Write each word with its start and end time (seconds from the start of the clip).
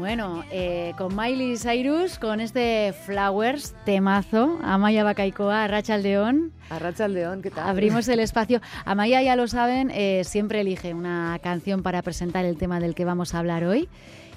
Bueno, 0.00 0.44
eh, 0.50 0.94
con 0.96 1.14
Miley 1.14 1.58
Cyrus, 1.58 2.18
con 2.18 2.40
este 2.40 2.94
Flowers, 3.04 3.74
temazo, 3.84 4.58
Amaya 4.62 5.04
Bacaikoa, 5.04 5.64
Arrachaldeón. 5.64 6.52
Arrachaldeón, 6.70 7.42
¿qué 7.42 7.50
tal? 7.50 7.68
Abrimos 7.68 8.08
el 8.08 8.18
espacio. 8.20 8.62
Amaya, 8.86 9.20
ya 9.20 9.36
lo 9.36 9.46
saben, 9.46 9.90
eh, 9.90 10.22
siempre 10.24 10.62
elige 10.62 10.94
una 10.94 11.38
canción 11.42 11.82
para 11.82 12.00
presentar 12.00 12.46
el 12.46 12.56
tema 12.56 12.80
del 12.80 12.94
que 12.94 13.04
vamos 13.04 13.34
a 13.34 13.40
hablar 13.40 13.64
hoy. 13.64 13.90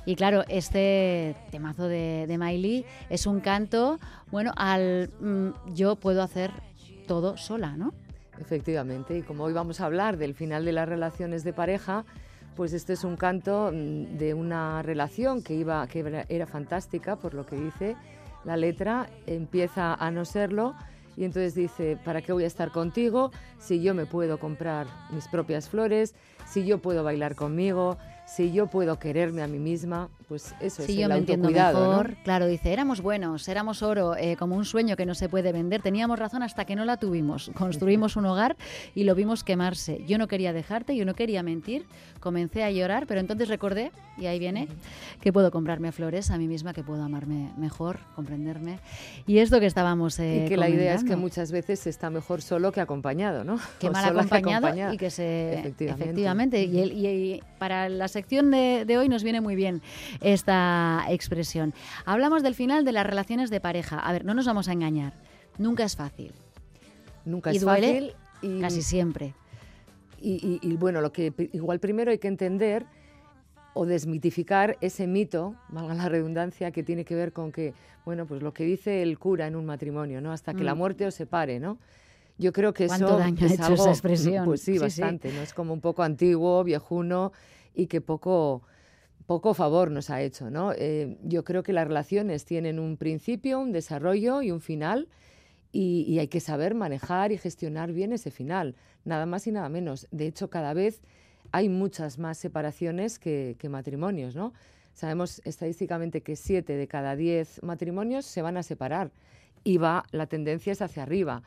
Y 0.05 0.17
claro, 0.17 0.43
este 0.49 1.33
temazo 1.49 1.87
de, 1.87 2.25
de 2.27 2.37
Miley 2.37 2.85
es 3.09 3.25
un 3.25 3.39
canto, 3.39 4.01
bueno, 4.31 4.51
al 4.57 5.11
mm, 5.21 5.73
yo 5.73 5.95
puedo 5.95 6.23
hacer 6.23 6.51
todo 7.07 7.37
sola, 7.37 7.77
¿no? 7.77 7.93
Efectivamente, 8.37 9.17
y 9.17 9.21
como 9.21 9.45
hoy 9.45 9.53
vamos 9.53 9.79
a 9.79 9.85
hablar 9.85 10.17
del 10.17 10.33
final 10.33 10.65
de 10.65 10.73
las 10.73 10.89
relaciones 10.89 11.45
de 11.45 11.53
pareja, 11.53 12.03
pues 12.55 12.73
este 12.73 12.93
es 12.93 13.03
un 13.03 13.17
canto 13.17 13.71
mm, 13.73 14.17
de 14.17 14.33
una 14.33 14.81
relación 14.81 15.41
que, 15.41 15.53
iba, 15.53 15.85
que 15.87 16.25
era 16.29 16.45
fantástica, 16.45 17.15
por 17.15 17.33
lo 17.33 17.45
que 17.45 17.55
dice 17.55 17.95
la 18.43 18.57
letra, 18.57 19.09
empieza 19.25 19.93
a 19.93 20.11
no 20.11 20.25
serlo 20.25 20.75
y 21.15 21.25
entonces 21.25 21.55
dice, 21.55 21.97
¿para 22.03 22.21
qué 22.21 22.33
voy 22.33 22.43
a 22.43 22.47
estar 22.47 22.71
contigo 22.71 23.31
si 23.59 23.81
yo 23.81 23.93
me 23.93 24.05
puedo 24.05 24.39
comprar 24.39 24.87
mis 25.11 25.27
propias 25.27 25.69
flores, 25.69 26.15
si 26.47 26.65
yo 26.65 26.79
puedo 26.79 27.03
bailar 27.03 27.35
conmigo, 27.35 27.97
si 28.25 28.51
yo 28.51 28.67
puedo 28.67 28.99
quererme 28.99 29.43
a 29.43 29.47
mí 29.47 29.59
misma, 29.59 30.09
pues 30.33 30.55
eso 30.61 30.81
es 30.81 30.87
yo 30.87 31.03
el 31.03 31.09
me 31.09 31.17
entiendo 31.17 31.51
mejor. 31.51 32.15
Claro, 32.23 32.47
dice, 32.47 32.73
éramos 32.73 33.01
buenos, 33.01 33.47
éramos 33.47 33.83
oro, 33.83 34.15
eh, 34.15 34.35
como 34.35 34.55
un 34.55 34.65
sueño 34.65 34.95
que 34.95 35.05
no 35.05 35.13
se 35.13 35.29
puede 35.29 35.51
vender. 35.51 35.83
Teníamos 35.83 36.17
razón 36.17 36.41
hasta 36.41 36.65
que 36.65 36.75
no 36.75 36.85
la 36.85 36.97
tuvimos. 36.97 37.51
Construimos 37.57 38.15
un 38.15 38.25
hogar 38.25 38.55
y 38.95 39.03
lo 39.03 39.13
vimos 39.13 39.43
quemarse. 39.43 40.03
Yo 40.07 40.17
no 40.17 40.27
quería 40.27 40.51
dejarte, 40.51 40.95
yo 40.95 41.05
no 41.05 41.13
quería 41.13 41.43
mentir. 41.43 41.85
Comencé 42.19 42.63
a 42.63 42.71
llorar, 42.71 43.05
pero 43.05 43.19
entonces 43.19 43.47
recordé, 43.49 43.91
y 44.17 44.25
ahí 44.25 44.39
viene, 44.39 44.69
que 45.21 45.33
puedo 45.33 45.51
comprarme 45.51 45.91
flores 45.91 46.31
a 46.31 46.37
mí 46.37 46.47
misma, 46.47 46.73
que 46.73 46.81
puedo 46.81 47.03
amarme 47.03 47.51
mejor, 47.57 47.99
comprenderme. 48.15 48.79
Y 49.27 49.39
esto 49.39 49.59
que 49.59 49.65
estábamos 49.65 50.17
Y 50.19 50.45
que 50.47 50.55
la 50.57 50.69
idea 50.69 50.95
es 50.95 51.03
que 51.03 51.15
muchas 51.15 51.51
veces 51.51 51.85
está 51.85 52.09
mejor 52.09 52.41
solo 52.41 52.71
que 52.71 52.81
acompañado, 52.81 53.43
¿no? 53.43 53.59
Que 53.79 53.89
mal 53.89 54.17
acompañado 54.17 54.93
y 54.93 54.97
que 54.97 55.11
se... 55.11 55.59
Efectivamente. 55.59 56.03
Efectivamente. 56.05 56.63
Y, 56.63 57.05
y, 57.05 57.43
para 57.59 57.89
las 57.89 58.13
sección 58.13 58.51
de, 58.51 58.97
hoy 58.97 59.09
nos 59.09 59.23
viene 59.23 59.41
muy 59.41 59.55
bien 59.55 59.81
esta 60.23 61.05
expresión. 61.09 61.73
Hablamos 62.05 62.41
del 62.43 62.55
final 62.55 62.85
de 62.85 62.91
las 62.93 63.05
relaciones 63.05 63.49
de 63.49 63.59
pareja. 63.59 63.99
A 63.99 64.11
ver, 64.11 64.25
no 64.25 64.33
nos 64.33 64.45
vamos 64.45 64.67
a 64.67 64.73
engañar. 64.73 65.13
Nunca 65.57 65.83
es 65.83 65.95
fácil. 65.95 66.31
Nunca 67.25 67.53
y 67.53 67.57
es 67.57 67.61
duele 67.63 68.13
fácil. 68.41 68.61
casi 68.61 68.81
siempre. 68.81 69.33
Y, 70.19 70.59
y, 70.61 70.77
bueno, 70.77 71.01
lo 71.01 71.11
que 71.11 71.33
igual 71.51 71.79
primero 71.79 72.09
hay 72.11 72.17
que 72.17 72.29
entender 72.29 72.85
o 73.73 73.85
desmitificar 73.85 74.77
ese 74.79 75.05
mito, 75.05 75.55
valga 75.69 75.93
la 75.95 76.07
redundancia, 76.07 76.71
que 76.71 76.81
tiene 76.83 77.03
que 77.03 77.15
ver 77.15 77.33
con 77.33 77.51
que, 77.51 77.73
bueno, 78.05 78.25
pues 78.25 78.41
lo 78.41 78.53
que 78.53 78.63
dice 78.63 79.01
el 79.01 79.19
cura 79.19 79.47
en 79.47 79.55
un 79.57 79.65
matrimonio, 79.65 80.21
¿no? 80.21 80.31
Hasta 80.31 80.53
que 80.53 80.63
la 80.63 80.75
Mm. 80.75 80.77
muerte 80.77 81.05
os 81.07 81.15
separe, 81.15 81.59
¿no? 81.59 81.77
Yo 82.37 82.53
creo 82.53 82.73
que 82.73 82.87
¿Cuánto 82.87 83.07
eso 83.07 83.17
daño 83.17 83.37
ha 83.41 83.45
es 83.45 83.51
hecho 83.53 83.63
algo, 83.65 83.75
esa 83.83 83.89
expresión? 83.91 84.45
Pues 84.45 84.61
sí, 84.61 84.73
Sí, 84.73 84.77
sí. 84.77 85.01
bastante, 85.01 85.33
¿no? 85.33 85.41
Es 85.41 85.53
como 85.53 85.73
un 85.73 85.81
poco 85.81 86.03
antiguo, 86.03 86.63
viejuno 86.63 87.31
y 87.75 87.87
que 87.87 87.99
poco, 87.99 88.61
poco 89.25 89.53
favor 89.53 89.91
nos 89.91 90.09
ha 90.09 90.21
hecho, 90.21 90.49
¿no? 90.49 90.73
Eh, 90.73 91.17
yo 91.23 91.43
creo 91.43 91.63
que 91.63 91.73
las 91.73 91.87
relaciones 91.87 92.45
tienen 92.45 92.79
un 92.79 92.97
principio, 92.97 93.59
un 93.59 93.71
desarrollo 93.71 94.41
y 94.41 94.51
un 94.51 94.61
final 94.61 95.07
y, 95.73 96.19
hay 96.19 96.27
que 96.27 96.39
saber 96.39 96.75
manejar 96.75 97.31
y 97.31 97.37
gestionar 97.37 97.91
bien 97.91 98.13
ese 98.13 98.29
final, 98.29 98.75
nada 99.05 99.25
más 99.25 99.47
y 99.47 99.51
nada 99.51 99.69
menos. 99.69 100.07
De 100.11 100.27
hecho, 100.27 100.49
cada 100.49 100.73
vez 100.73 101.01
hay 101.51 101.67
muchas 101.67 102.19
más 102.19 102.37
separaciones 102.37 103.17
que, 103.17 103.57
matrimonios, 103.69 104.35
¿no? 104.35 104.53
Sabemos 104.93 105.41
estadísticamente 105.45 106.21
que 106.21 106.35
siete 106.35 106.77
de 106.77 106.87
cada 106.87 107.15
diez 107.15 107.61
matrimonios 107.63 108.25
se 108.25 108.43
van 108.43 108.57
a 108.57 108.63
separar 108.63 109.11
y 109.63 109.77
va, 109.77 110.05
la 110.11 110.27
tendencia 110.27 110.71
es 110.71 110.83
hacia 110.83 111.01
arriba. 111.01 111.41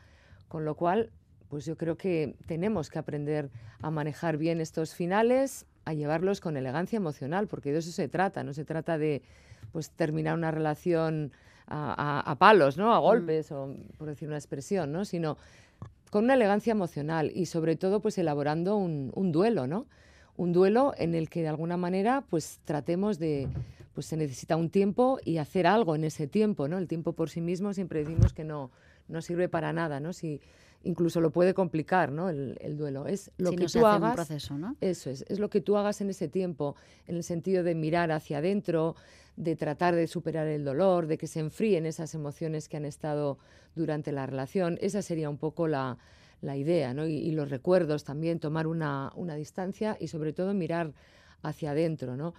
Con 0.49 0.65
lo 0.65 0.75
cual, 0.75 1.11
pues 1.47 1.65
yo 1.65 1.77
creo 1.77 1.97
que 1.97 2.35
tenemos 2.45 2.89
que 2.89 2.99
aprender 2.99 3.49
a 3.81 3.89
manejar 3.91 4.37
bien 4.37 4.59
estos 4.59 4.93
finales, 4.93 5.65
a 5.87 5.93
llevarlos 5.93 6.41
con 6.41 6.57
elegancia 6.57 6.97
emocional, 6.97 7.47
porque 7.47 7.71
de 7.71 7.79
eso 7.79 7.91
se 7.91 8.07
trata, 8.07 8.43
no 8.43 8.53
se 8.53 8.65
trata 8.65 8.97
de 8.97 9.21
pues 9.71 9.89
terminar 9.91 10.35
una 10.35 10.51
relación 10.51 11.31
a, 11.67 11.93
a- 12.21 12.31
a 12.31 12.35
palos, 12.35 12.77
¿no? 12.77 12.93
A 12.93 12.99
golpes, 12.99 13.51
o 13.51 13.75
por 13.97 14.07
decir 14.07 14.27
una 14.27 14.37
expresión, 14.37 14.91
¿no? 14.91 15.05
Sino 15.05 15.37
con 16.11 16.23
una 16.23 16.35
elegancia 16.35 16.71
emocional 16.71 17.31
y 17.33 17.45
sobre 17.47 17.75
todo 17.75 17.99
pues 17.99 18.17
elaborando 18.17 18.77
un, 18.77 19.11
un 19.15 19.31
duelo, 19.31 19.67
¿no? 19.67 19.85
Un 20.37 20.53
duelo 20.53 20.93
en 20.97 21.15
el 21.15 21.29
que 21.29 21.41
de 21.41 21.47
alguna 21.49 21.77
manera 21.77 22.23
pues 22.29 22.59
tratemos 22.63 23.17
de, 23.19 23.47
pues 23.93 24.05
se 24.05 24.15
necesita 24.15 24.55
un 24.55 24.69
tiempo 24.69 25.19
y 25.25 25.37
hacer 25.39 25.67
algo 25.67 25.95
en 25.95 26.03
ese 26.03 26.27
tiempo, 26.27 26.67
¿no? 26.67 26.77
El 26.77 26.87
tiempo 26.87 27.13
por 27.13 27.29
sí 27.29 27.41
mismo 27.41 27.73
siempre 27.73 27.99
decimos 27.99 28.31
que 28.33 28.43
no, 28.43 28.71
no 29.07 29.21
sirve 29.21 29.49
para 29.49 29.73
nada, 29.73 29.99
¿no? 29.99 30.13
Si 30.13 30.41
incluso 30.83 31.19
lo 31.21 31.31
puede 31.31 31.53
complicar, 31.53 32.11
¿no? 32.11 32.29
El, 32.29 32.57
el 32.61 32.77
duelo. 32.77 33.07
Es 33.07 33.31
lo 33.37 33.49
si 33.49 33.55
que 33.57 33.63
no 33.63 33.69
tú 33.69 33.79
un 33.79 33.85
hagas. 33.85 34.15
proceso, 34.15 34.57
¿no? 34.57 34.75
Eso 34.79 35.09
es, 35.09 35.25
es 35.27 35.39
lo 35.39 35.49
que 35.49 35.59
tú 35.61 35.75
hagas 35.77 36.01
en 36.01 36.09
ese 36.09 36.27
tiempo, 36.27 36.75
en 37.07 37.15
el 37.15 37.23
sentido 37.23 37.63
de 37.63 37.75
mirar 37.75 38.11
hacia 38.11 38.37
adentro, 38.37 38.95
de 39.35 39.55
tratar 39.55 39.95
de 39.95 40.07
superar 40.07 40.47
el 40.47 40.63
dolor, 40.63 41.07
de 41.07 41.17
que 41.17 41.27
se 41.27 41.39
enfríen 41.39 41.85
esas 41.85 42.13
emociones 42.15 42.69
que 42.69 42.77
han 42.77 42.85
estado 42.85 43.37
durante 43.75 44.11
la 44.11 44.25
relación. 44.25 44.77
Esa 44.81 45.01
sería 45.01 45.29
un 45.29 45.37
poco 45.37 45.67
la, 45.67 45.97
la 46.41 46.55
idea, 46.55 46.93
¿no? 46.93 47.07
Y, 47.07 47.15
y 47.17 47.31
los 47.31 47.49
recuerdos 47.49 48.03
también, 48.03 48.39
tomar 48.39 48.67
una, 48.67 49.11
una 49.15 49.35
distancia 49.35 49.97
y 49.99 50.07
sobre 50.07 50.31
todo 50.33 50.53
mirar 50.53 50.93
hacia 51.41 51.71
adentro, 51.71 52.15
¿no? 52.15 52.33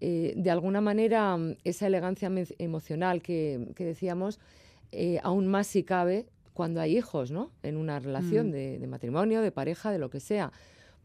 Eh, 0.00 0.34
de 0.36 0.50
alguna 0.50 0.80
manera, 0.80 1.36
esa 1.62 1.86
elegancia 1.86 2.30
emocional 2.58 3.22
que, 3.22 3.68
que 3.74 3.84
decíamos, 3.84 4.40
eh, 4.94 5.20
aún 5.22 5.46
más 5.46 5.66
si 5.66 5.82
cabe 5.82 6.26
cuando 6.52 6.80
hay 6.80 6.96
hijos, 6.96 7.30
¿no? 7.30 7.50
En 7.62 7.76
una 7.76 7.98
relación 7.98 8.48
Mm. 8.48 8.52
de, 8.52 8.78
de 8.78 8.86
matrimonio, 8.86 9.42
de 9.42 9.50
pareja, 9.52 9.90
de 9.90 9.98
lo 9.98 10.08
que 10.10 10.20
sea, 10.20 10.52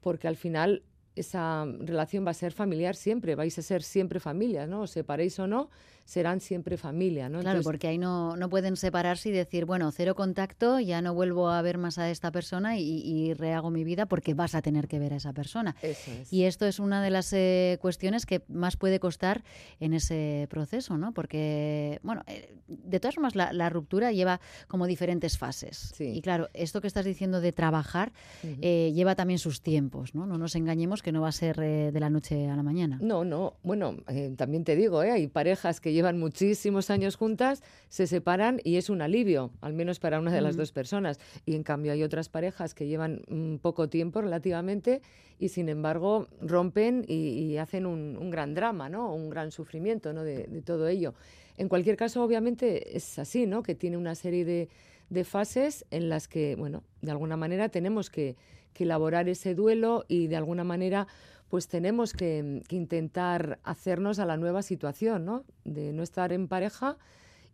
porque 0.01 0.27
al 0.27 0.35
final 0.35 0.83
esa 1.19 1.65
relación 1.79 2.25
va 2.25 2.31
a 2.31 2.33
ser 2.33 2.51
familiar 2.51 2.95
siempre, 2.95 3.35
vais 3.35 3.57
a 3.57 3.61
ser 3.61 3.83
siempre 3.83 4.19
familia, 4.19 4.67
¿no? 4.67 4.81
Os 4.81 4.91
separéis 4.91 5.39
o 5.39 5.47
no, 5.47 5.69
serán 6.09 6.41
siempre 6.41 6.75
familia, 6.75 7.29
¿no? 7.29 7.39
Claro, 7.39 7.59
Entonces, 7.59 7.65
porque 7.65 7.87
ahí 7.87 7.99
no, 7.99 8.35
no 8.35 8.49
pueden 8.49 8.75
separarse 8.77 9.29
y 9.29 9.31
decir, 9.31 9.65
bueno, 9.65 9.91
cero 9.91 10.15
contacto, 10.15 10.79
ya 10.79 11.03
no 11.03 11.13
vuelvo 11.13 11.49
a 11.49 11.61
ver 11.61 11.77
más 11.77 11.99
a 11.99 12.09
esta 12.09 12.31
persona 12.31 12.79
y, 12.79 13.03
y 13.05 13.33
rehago 13.35 13.69
mi 13.69 13.83
vida 13.83 14.07
porque 14.07 14.33
vas 14.33 14.55
a 14.55 14.63
tener 14.63 14.87
que 14.87 14.97
ver 14.97 15.13
a 15.13 15.17
esa 15.17 15.33
persona. 15.33 15.75
Eso 15.83 16.09
es. 16.11 16.33
Y 16.33 16.45
esto 16.45 16.65
es 16.65 16.79
una 16.79 17.03
de 17.03 17.11
las 17.11 17.31
eh, 17.33 17.77
cuestiones 17.79 18.25
que 18.25 18.41
más 18.47 18.75
puede 18.75 18.99
costar 18.99 19.43
en 19.79 19.93
ese 19.93 20.47
proceso, 20.49 20.97
¿no? 20.97 21.13
Porque, 21.13 21.99
bueno, 22.01 22.23
eh, 22.25 22.55
de 22.67 22.99
todas 22.99 23.13
formas, 23.13 23.35
la, 23.35 23.53
la 23.53 23.69
ruptura 23.69 24.11
lleva 24.11 24.41
como 24.67 24.87
diferentes 24.87 25.37
fases. 25.37 25.93
Sí. 25.95 26.05
Y 26.05 26.21
claro, 26.21 26.49
esto 26.53 26.81
que 26.81 26.87
estás 26.87 27.05
diciendo 27.05 27.39
de 27.39 27.51
trabajar 27.51 28.13
eh, 28.43 28.91
lleva 28.95 29.13
también 29.13 29.37
sus 29.37 29.61
tiempos, 29.61 30.15
¿no? 30.15 30.25
No 30.25 30.39
nos 30.39 30.55
engañemos 30.55 31.03
que 31.03 31.08
no 31.11 31.21
va 31.21 31.29
a 31.29 31.31
ser 31.31 31.59
eh, 31.61 31.91
de 31.91 31.99
la 31.99 32.09
noche 32.09 32.47
a 32.49 32.55
la 32.55 32.63
mañana. 32.63 32.97
No, 33.01 33.23
no. 33.25 33.55
Bueno, 33.63 33.97
eh, 34.07 34.33
también 34.37 34.63
te 34.63 34.75
digo, 34.75 35.03
¿eh? 35.03 35.11
hay 35.11 35.27
parejas 35.27 35.79
que 35.81 35.93
llevan 35.93 36.19
muchísimos 36.19 36.89
años 36.89 37.15
juntas, 37.15 37.63
se 37.89 38.07
separan 38.07 38.59
y 38.63 38.77
es 38.77 38.89
un 38.89 39.01
alivio, 39.01 39.51
al 39.61 39.73
menos 39.73 39.99
para 39.99 40.19
una 40.19 40.31
de 40.31 40.41
las 40.41 40.55
Mm. 40.55 40.59
dos 40.59 40.71
personas. 40.71 41.19
Y 41.45 41.55
en 41.55 41.63
cambio 41.63 41.91
hay 41.91 42.03
otras 42.03 42.29
parejas 42.29 42.73
que 42.73 42.87
llevan 42.87 43.21
mm, 43.27 43.55
poco 43.57 43.89
tiempo 43.89 44.21
relativamente 44.21 45.01
y 45.39 45.49
sin 45.49 45.69
embargo 45.69 46.27
rompen 46.41 47.05
y, 47.07 47.13
y 47.29 47.57
hacen 47.57 47.85
un, 47.85 48.17
un 48.17 48.29
gran 48.29 48.53
drama, 48.53 48.89
¿no? 48.89 49.13
Un 49.13 49.29
gran 49.29 49.51
sufrimiento, 49.51 50.13
¿no? 50.13 50.23
De, 50.23 50.45
de 50.47 50.61
todo 50.61 50.87
ello. 50.87 51.13
En 51.57 51.67
cualquier 51.67 51.97
caso, 51.97 52.23
obviamente 52.23 52.95
es 52.95 53.19
así, 53.19 53.45
¿no? 53.45 53.63
Que 53.63 53.75
tiene 53.75 53.97
una 53.97 54.15
serie 54.15 54.45
de, 54.45 54.69
de 55.09 55.23
fases 55.23 55.85
en 55.91 56.07
las 56.07 56.27
que, 56.27 56.55
bueno, 56.55 56.83
de 57.01 57.11
alguna 57.11 57.35
manera 57.35 57.69
tenemos 57.69 58.09
que, 58.09 58.35
que 58.73 58.83
elaborar 58.83 59.29
ese 59.29 59.55
duelo 59.55 60.05
y 60.07 60.27
de 60.27 60.35
alguna 60.35 60.63
manera 60.63 61.07
pues 61.49 61.67
tenemos 61.67 62.13
que, 62.13 62.61
intentar 62.69 63.59
hacernos 63.63 64.19
a 64.19 64.25
la 64.25 64.37
nueva 64.37 64.61
situación, 64.61 65.25
¿no? 65.25 65.45
De 65.65 65.93
no 65.93 66.03
estar 66.03 66.31
en 66.31 66.47
pareja 66.47 66.97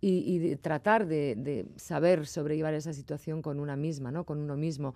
y, 0.01 0.37
de 0.37 0.57
tratar 0.57 1.07
de, 1.07 1.35
de 1.35 1.65
saber 1.77 2.27
sobrellevar 2.27 2.73
esa 2.73 2.93
situación 2.93 3.41
con 3.41 3.59
una 3.59 3.75
misma, 3.75 4.11
¿no? 4.11 4.25
Con 4.25 4.39
uno 4.39 4.57
mismo. 4.57 4.95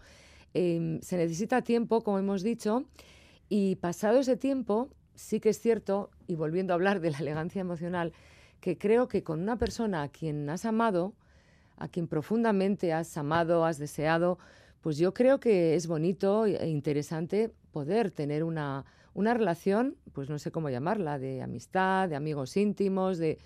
Em, 0.54 1.00
se 1.02 1.18
necesita 1.18 1.62
tiempo, 1.62 2.04
como 2.04 2.20
hemos 2.20 2.44
dicho, 2.44 2.84
y 3.48 3.76
pasado 3.78 4.20
ese 4.20 4.36
tiempo, 4.36 4.90
sí 5.16 5.40
que 5.40 5.50
es 5.50 5.60
cierto, 5.60 6.10
y 6.28 6.36
volviendo 6.36 6.74
a 6.74 6.76
hablar 6.76 7.00
de 7.00 7.12
la 7.12 7.20
elegancia 7.20 7.62
emocional, 7.62 8.14
que 8.60 8.78
creo 8.78 9.08
que 9.08 9.24
con 9.24 9.42
una 9.42 9.58
persona 9.58 10.04
a 10.04 10.10
quien 10.10 10.50
has 10.50 10.66
amado, 10.66 11.14
a 11.78 11.88
quien 11.88 12.08
profundamente 12.08 12.94
has 12.94 13.16
amado, 13.18 13.66
has 13.66 13.78
deseado, 13.78 14.38
pues 14.82 14.98
yo 14.98 15.14
creo 15.14 15.40
que 15.40 15.76
es 15.76 15.88
bonito 15.88 16.46
e 16.46 16.68
interesante 16.68 17.52
poder 17.72 18.12
tener 18.12 18.44
una, 18.44 18.86
una 19.14 19.34
relación, 19.34 19.96
pues 20.14 20.30
no 20.30 20.40
sé 20.40 20.52
cómo 20.52 20.70
llamarla, 20.70 21.20
de 21.20 21.42
amistad, 21.42 22.10
de 22.10 22.16
amigos 22.16 22.56
íntimos, 22.58 23.18
de, 23.18 23.38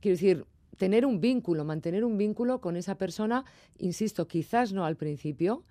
quiero 0.00 0.14
decir, 0.14 0.46
tener 0.80 1.04
un 1.04 1.20
vínculo, 1.20 1.64
mantener 1.64 2.04
un 2.04 2.16
vínculo 2.16 2.60
con 2.60 2.74
esa 2.76 2.94
persona, 2.94 3.44
insisto, 3.78 4.26
quizás 4.26 4.72
no 4.72 4.86
al 4.86 4.96
principio, 4.96 5.62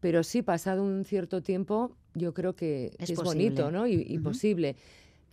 pero 0.00 0.22
sí 0.22 0.40
pasado 0.40 0.82
un 0.82 1.04
cierto 1.04 1.42
tiempo, 1.42 1.92
yo 2.14 2.32
creo 2.32 2.54
que 2.54 2.90
que 2.96 3.04
Es 3.04 3.10
es, 3.10 3.22
bonito, 3.22 3.70
¿no? 3.70 3.86
Y, 3.86 4.18
posible. 4.18 4.76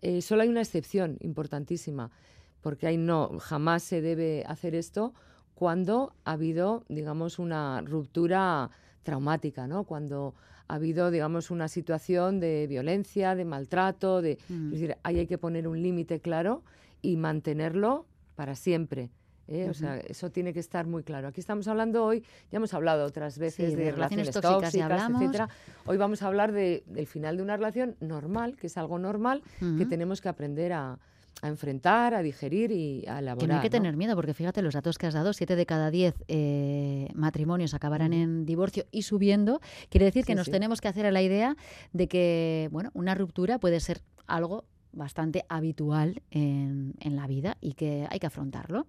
Eh, 0.02 0.22
solo 0.22 0.42
hay 0.42 0.50
una 0.50 0.60
excepción 0.60 1.18
importantísima, 1.22 2.12
porque 2.60 2.88
ahí 2.88 2.98
no, 2.98 3.40
jamás 3.40 3.84
se 3.84 4.02
debe 4.02 4.44
hacer 4.46 4.76
esto 4.76 5.14
cuando 5.56 6.14
ha 6.26 6.34
habido, 6.34 6.84
digamos, 6.90 7.40
una 7.40 7.82
ruptura 7.82 8.72
traumática, 9.04 9.68
¿no? 9.68 9.84
Cuando 9.84 10.34
ha 10.68 10.76
habido, 10.76 11.12
digamos, 11.12 11.52
una 11.52 11.68
situación 11.68 12.40
de 12.40 12.68
violencia, 12.68 13.36
de 13.36 13.46
maltrato, 13.46 14.22
de, 14.22 14.38
mm. 14.50 14.66
es 14.68 14.72
decir, 14.80 14.98
ahí 15.04 15.20
hay 15.20 15.28
que 15.28 15.38
poner 15.38 15.68
un 15.68 15.82
límite 15.82 16.20
claro 16.20 16.64
y 17.02 17.18
mantenerlo 17.18 18.06
para 18.36 18.56
siempre. 18.56 19.12
¿eh? 19.48 19.70
O 19.70 19.74
sea, 19.74 19.98
eso 19.98 20.32
tiene 20.32 20.54
que 20.54 20.60
estar 20.60 20.88
muy 20.88 21.04
claro. 21.04 21.28
Aquí 21.28 21.42
estamos 21.42 21.68
hablando 21.68 22.06
hoy, 22.06 22.24
ya 22.52 22.58
hemos 22.58 22.74
hablado 22.74 23.06
otras 23.06 23.38
veces 23.38 23.76
de, 23.76 23.92
relaciones, 23.92 24.32
tóxicas, 24.32 24.74
etcétera. 24.74 25.50
Hoy 25.86 25.98
vamos 25.98 26.24
a 26.24 26.28
hablar 26.28 26.52
de, 26.52 26.84
del 26.88 27.08
final 27.08 27.38
de 27.38 27.44
una 27.44 27.58
relación 27.58 27.96
normal, 28.00 28.56
que 28.56 28.68
es 28.68 28.78
algo 28.78 29.00
normal, 29.00 29.44
que 29.78 29.86
tenemos 29.86 30.22
que 30.22 30.30
aprender 30.30 30.74
a, 30.74 30.98
enfrentar, 31.42 32.14
a 32.14 32.22
digerir 32.22 32.72
y 32.72 33.06
a 33.08 33.20
elaborar. 33.20 33.38
Que 33.38 33.48
no 33.48 33.56
hay 33.56 33.62
que 33.62 33.70
tener 33.70 33.98
miedo, 33.98 34.16
porque 34.16 34.34
fíjate 34.34 34.62
los 34.62 34.74
datos 34.74 34.98
que 34.98 35.08
has 35.08 35.14
dado, 35.14 35.34
siete 35.34 35.56
de 35.56 35.66
cada 35.66 35.92
diez 35.92 36.16
eh, 36.28 37.10
matrimonios 37.14 37.74
acabarán 37.74 38.14
en 38.14 38.46
divorcio 38.46 38.86
y 38.92 39.04
subiendo. 39.04 39.60
Quiere 39.90 40.06
decir 40.06 40.26
que 40.26 40.36
nos 40.36 40.50
tenemos 40.50 40.82
que 40.82 40.88
hacer 40.88 41.06
a 41.06 41.12
la 41.12 41.22
idea 41.22 41.56
de 41.92 42.08
que, 42.08 42.70
bueno, 42.72 42.92
una 42.94 43.16
ruptura 43.16 43.60
puede 43.60 43.80
ser 43.80 44.02
algo 44.28 44.66
bastante 44.94 45.44
habitual 45.50 46.22
en, 46.32 46.94
la 47.04 47.28
vida 47.28 47.58
y 47.62 47.74
que 47.74 48.08
hay 48.10 48.20
que 48.20 48.28
afrontarlo 48.28 48.88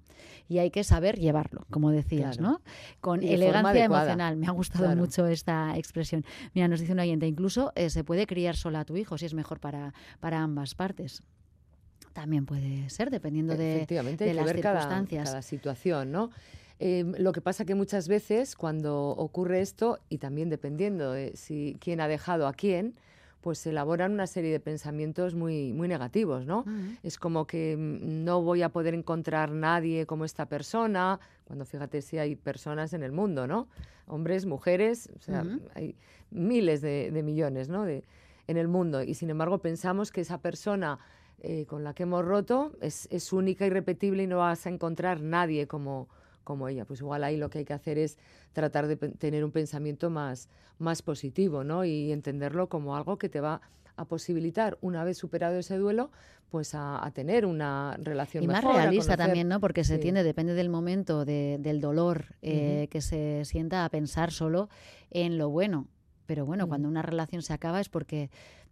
y 0.49 0.59
hay 0.59 0.71
que 0.71 0.85
saber 0.85 1.19
llevarlo, 1.19 1.67
como 1.71 1.91
decías, 1.91 2.39
¿no? 2.39 2.61
Con 3.01 3.23
elegancia 3.23 3.85
emocional. 3.85 4.37
Me 4.37 4.47
ha 4.47 4.51
gustado 4.51 4.95
mucho 4.97 5.27
esta 5.27 5.77
expresión. 5.77 6.25
Mira, 6.55 6.69
nos 6.69 6.81
dice 6.81 6.93
un 6.93 7.01
oyente, 7.01 7.27
incluso 7.27 7.73
eh, 7.75 7.91
se 7.91 8.05
puede 8.05 8.27
criar 8.27 8.57
sola 8.57 8.81
a 8.81 8.85
tu 8.85 8.97
hijo 8.97 9.19
si 9.19 9.27
es 9.27 9.35
mejor 9.35 9.61
para, 9.61 9.95
para 10.21 10.43
ambas 10.43 10.75
partes. 10.75 11.23
También 12.15 12.47
puede 12.47 12.89
ser, 12.91 13.11
dependiendo 13.11 13.57
de, 13.57 13.85
de 13.87 14.35
las 14.35 14.51
circunstancias. 14.51 15.29
Cada, 15.31 15.43
situación, 15.43 16.13
¿no? 16.13 16.31
Em, 16.79 17.13
lo 17.19 17.33
que 17.33 17.41
pasa 17.41 17.65
que 17.65 17.75
muchas 17.75 18.09
veces 18.09 18.55
cuando 18.57 19.09
ocurre 19.09 19.61
esto, 19.61 19.99
y 20.09 20.19
también 20.19 20.49
dependiendo 20.49 21.13
de 21.13 21.37
si 21.37 21.77
quién 21.81 22.01
ha 22.01 22.09
dejado 22.09 22.47
a 22.47 22.53
quién, 22.53 22.95
pues 23.41 23.59
se 23.59 23.71
elaboran 23.71 24.13
una 24.13 24.27
serie 24.27 24.53
de 24.53 24.61
pensamientos 24.61 25.35
muy, 25.35 25.73
muy 25.73 25.87
negativos, 25.87 26.47
¿no? 26.47 26.65
Es 27.03 27.19
como 27.19 27.47
que 27.47 27.77
mm, 27.77 28.25
no 28.25 28.41
voy 28.41 28.63
a 28.63 28.71
poder 28.71 28.95
encontrar 28.95 29.51
nadie 29.51 30.07
como 30.07 30.25
esta 30.25 30.47
persona, 30.47 31.21
cuando 31.45 31.67
fíjate 31.67 32.01
si 32.01 32.17
hay 32.17 32.37
personas 32.37 32.95
en 32.95 33.03
el 33.03 33.13
mundo, 33.13 33.47
¿no? 33.47 33.69
Hombres, 34.07 34.47
mujeres, 34.47 35.11
o 35.17 35.21
sea, 35.21 35.45
hay 35.75 35.95
miles 36.31 36.81
de, 36.81 37.23
millones, 37.25 37.69
¿no? 37.69 37.85
De, 37.85 38.05
en 38.47 38.57
el 38.57 38.69
mundo. 38.69 39.03
Y 39.03 39.15
sin 39.15 39.31
embargo 39.31 39.59
pensamos 39.59 40.11
que 40.11 40.21
esa 40.21 40.39
persona 40.39 40.99
eh, 41.47 41.67
con 41.67 41.85
la 41.85 41.93
que 41.93 42.05
hemos 42.05 42.25
roto 42.25 42.73
es, 42.81 43.07
es 43.11 43.31
única, 43.31 43.67
irrepetible 43.67 44.23
y 44.23 44.27
no 44.27 44.39
vas 44.39 44.65
a 44.65 44.71
encontrar 44.71 45.21
nadie 45.21 45.67
como, 45.67 46.09
como 46.43 46.69
ella. 46.69 46.87
Pues 46.87 47.01
igual 47.01 47.23
ahí 47.23 47.37
lo 47.37 47.51
que 47.51 47.59
hay 47.59 47.65
que 47.67 47.75
hacer 47.75 47.99
es 47.99 48.17
tratar 48.55 48.87
de 48.87 48.97
tener 48.97 49.45
un 49.45 49.51
pensamiento 49.51 50.09
más, 50.09 50.49
más 50.79 51.03
positivo, 51.03 51.63
¿no? 51.63 51.85
Y 51.85 52.13
entenderlo 52.13 52.71
como 52.71 52.97
algo 52.97 53.19
que 53.19 53.29
te 53.29 53.41
va 53.41 53.61
a 53.97 54.07
posibilitar, 54.07 54.79
una 54.81 55.05
vez 55.05 55.19
superado 55.19 55.59
ese 55.59 55.77
duelo, 55.77 56.11
pues 56.49 56.75
a, 56.75 57.11
tener 57.15 57.45
una 57.45 57.97
relación 58.01 58.45
y 58.45 58.47
más 58.47 58.65
realista 58.65 59.17
también, 59.17 59.47
¿no? 59.47 59.61
Porque 59.61 59.85
se 59.85 59.99
tiende, 59.99 60.23
depende 60.23 60.55
del 60.55 60.71
momento 60.71 61.27
del 61.27 61.81
dolor 61.83 62.37
eh, 62.41 62.89
que 62.91 63.03
se 63.03 63.45
sienta 63.45 63.85
a 63.85 63.91
pensar 63.91 64.33
solo 64.33 64.71
en 65.11 65.37
lo 65.37 65.51
bueno. 65.51 65.89
Pero 66.25 66.47
bueno, 66.47 66.69
cuando 66.69 66.89
una 66.89 67.03
relación 67.03 67.43
se 67.43 67.53
acaba 67.53 67.83
es 67.83 67.91
porque 67.91 68.31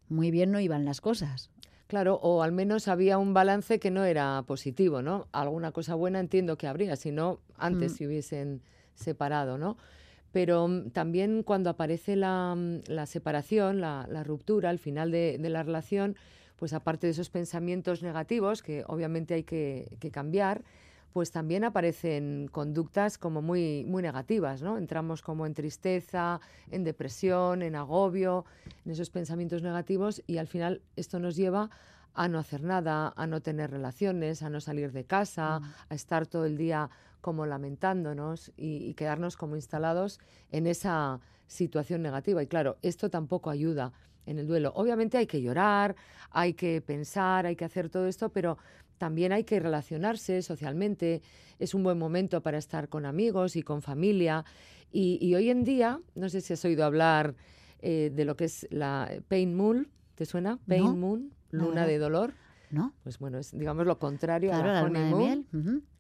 muy 0.08 0.30
bien 0.30 0.52
no 0.52 0.58
iban 0.58 0.86
las 0.86 1.02
cosas. 1.02 1.50
Claro, 1.92 2.18
o 2.22 2.42
al 2.42 2.52
menos 2.52 2.88
había 2.88 3.18
un 3.18 3.34
balance 3.34 3.78
que 3.78 3.90
no 3.90 4.06
era 4.06 4.42
positivo, 4.46 5.02
¿no? 5.02 5.28
Alguna 5.30 5.72
cosa 5.72 5.94
buena 5.94 6.20
entiendo 6.20 6.56
que 6.56 6.66
habría, 6.66 6.96
si 6.96 7.10
no, 7.10 7.40
antes 7.58 7.92
mm. 7.92 7.94
se 7.96 8.06
hubiesen 8.06 8.62
separado, 8.94 9.58
¿no? 9.58 9.76
Pero 10.32 10.68
mm, 10.68 10.92
también 10.92 11.42
cuando 11.42 11.68
aparece 11.68 12.16
la, 12.16 12.54
mm, 12.56 13.04
separación, 13.04 13.82
la, 13.82 14.24
ruptura, 14.24 14.70
al 14.70 14.78
final 14.78 15.10
de, 15.10 15.36
la 15.38 15.62
relación, 15.62 16.16
pues 16.56 16.72
aparte 16.72 17.08
de 17.08 17.10
esos 17.10 17.28
pensamientos 17.28 18.02
negativos, 18.02 18.62
que 18.62 18.84
obviamente 18.86 19.34
hay 19.34 19.42
que, 19.42 19.98
que 20.00 20.10
cambiar, 20.10 20.62
pues 21.12 21.30
también 21.30 21.64
aparecen 21.64 22.48
conductas 22.50 23.18
como 23.18 23.42
muy, 23.42 23.84
muy 23.84 24.02
negativas, 24.02 24.62
¿no? 24.62 24.78
Entramos 24.78 25.22
como 25.22 25.46
en 25.46 25.54
tristeza, 25.54 26.40
en 26.70 26.84
depresión, 26.84 27.62
en 27.62 27.76
agobio, 27.76 28.44
en 28.84 28.92
esos 28.92 29.10
pensamientos 29.10 29.62
negativos 29.62 30.22
y 30.26 30.38
al 30.38 30.46
final 30.46 30.80
esto 30.96 31.18
nos 31.18 31.36
lleva 31.36 31.70
a 32.14 32.28
no 32.28 32.38
hacer 32.38 32.62
nada, 32.62 33.12
a 33.16 33.26
no 33.26 33.40
tener 33.40 33.70
relaciones, 33.70 34.42
a 34.42 34.50
no 34.50 34.60
salir 34.60 34.92
de 34.92 35.04
casa, 35.04 35.60
mm. 35.60 35.64
a 35.90 35.94
estar 35.94 36.26
todo 36.26 36.44
el 36.44 36.56
día 36.56 36.90
como 37.20 37.46
lamentándonos 37.46 38.52
y, 38.56 38.94
quedarnos 38.94 39.36
como 39.36 39.56
instalados 39.56 40.18
en 40.50 40.66
esa 40.66 41.20
situación 41.46 42.02
negativa. 42.02 42.42
Y 42.42 42.46
claro, 42.46 42.76
esto 42.82 43.08
tampoco 43.08 43.48
ayuda 43.48 43.92
en 44.26 44.38
el 44.38 44.46
duelo. 44.46 44.72
Obviamente 44.74 45.18
hay 45.18 45.26
que 45.26 45.40
llorar, 45.40 45.94
hay 46.30 46.54
que 46.54 46.80
pensar, 46.80 47.46
hay 47.46 47.56
que 47.56 47.64
hacer 47.64 47.88
todo 47.88 48.06
esto, 48.06 48.28
pero 48.30 48.58
también 49.02 49.32
hay 49.32 49.42
que 49.42 49.58
relacionarse 49.58 50.42
socialmente, 50.42 51.22
es 51.58 51.74
un 51.74 51.82
buen 51.82 51.98
momento 51.98 52.40
para 52.40 52.56
estar 52.56 52.88
con 52.88 53.04
amigos 53.04 53.56
y 53.56 53.64
con 53.64 53.82
familia. 53.82 54.44
Y, 54.92 55.34
hoy 55.34 55.50
en 55.50 55.64
día, 55.64 55.98
no 56.14 56.28
sé 56.28 56.40
si 56.40 56.52
has 56.52 56.64
oído 56.64 56.84
hablar 56.84 57.34
eh, 57.80 58.12
de 58.14 58.24
lo 58.24 58.36
que 58.36 58.44
es 58.44 58.68
la 58.70 59.10
Pain 59.26 59.56
Moon, 59.56 59.88
¿te 60.14 60.24
suena? 60.24 60.60
Pain 60.68 61.00
Moon, 61.00 61.32
luna 61.50 61.84
de 61.84 61.98
dolor. 61.98 62.34
¿No? 62.70 62.94
Pues 63.02 63.18
bueno, 63.18 63.38
es 63.38 63.50
digamos 63.50 63.86
lo 63.86 63.98
contrario 63.98 64.54
a 64.54 64.64
la, 64.64 64.82
luna 64.84 65.04
de 65.04 65.14
miel. 65.16 65.46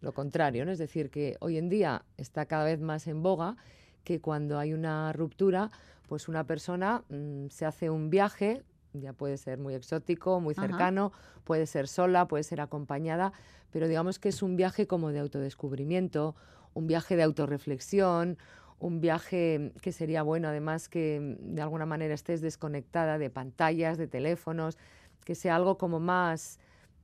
Lo 0.00 0.14
contrario, 0.14 0.64
¿no? 0.64 0.70
Es 0.70 0.78
decir, 0.78 1.10
que 1.10 1.36
hoy 1.40 1.58
en 1.58 1.68
día 1.68 2.04
está 2.18 2.46
cada 2.46 2.62
vez 2.62 2.80
más 2.80 3.08
en 3.08 3.20
boga 3.20 3.56
que 4.04 4.20
cuando 4.20 4.60
hay 4.60 4.74
una 4.74 5.12
ruptura, 5.12 5.72
pues 6.06 6.28
una 6.28 6.44
persona 6.44 7.02
mm, 7.08 7.48
se 7.48 7.66
hace 7.66 7.90
un 7.90 8.10
viaje 8.10 8.62
ya 8.94 9.12
puede 9.12 9.36
ser 9.36 9.58
muy 9.58 9.74
exótico, 9.74 10.40
muy 10.40 10.54
cercano, 10.54 11.12
puede 11.44 11.66
ser 11.66 11.88
sola, 11.88 12.28
puede 12.28 12.44
ser 12.44 12.60
acompañada, 12.60 13.32
pero 13.70 13.88
digamos 13.88 14.18
que 14.18 14.28
es 14.28 14.42
un 14.42 14.56
viaje 14.56 14.86
como 14.86 15.10
de 15.12 15.20
autodescubrimiento, 15.20 16.34
un 16.74 16.86
viaje 16.86 17.16
de 17.16 17.22
autorreflexión, 17.22 18.38
un 18.78 19.00
viaje 19.00 19.72
que 19.80 19.92
sería 19.92 20.22
bueno 20.22 20.48
además 20.48 20.88
que 20.88 21.36
de 21.40 21.62
alguna 21.62 21.86
manera 21.86 22.14
estés 22.14 22.40
desconectada 22.40 23.16
de 23.18 23.30
pantallas, 23.30 23.96
de 23.96 24.08
teléfonos, 24.08 24.76
que 25.24 25.34
sea 25.34 25.56
algo 25.56 25.78
como 25.78 26.00
más 26.00 26.58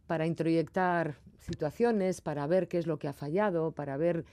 para 0.07 0.27
introyectar 0.27 1.17
situaciones, 1.39 2.21
para 2.21 2.47
ver 2.47 2.67
qué 2.69 2.79
es 2.79 2.87
lo 2.87 2.99
que 2.99 3.09
ha 3.09 3.13
fallado, 3.13 3.73
para 3.73 3.97
ver 3.97 4.25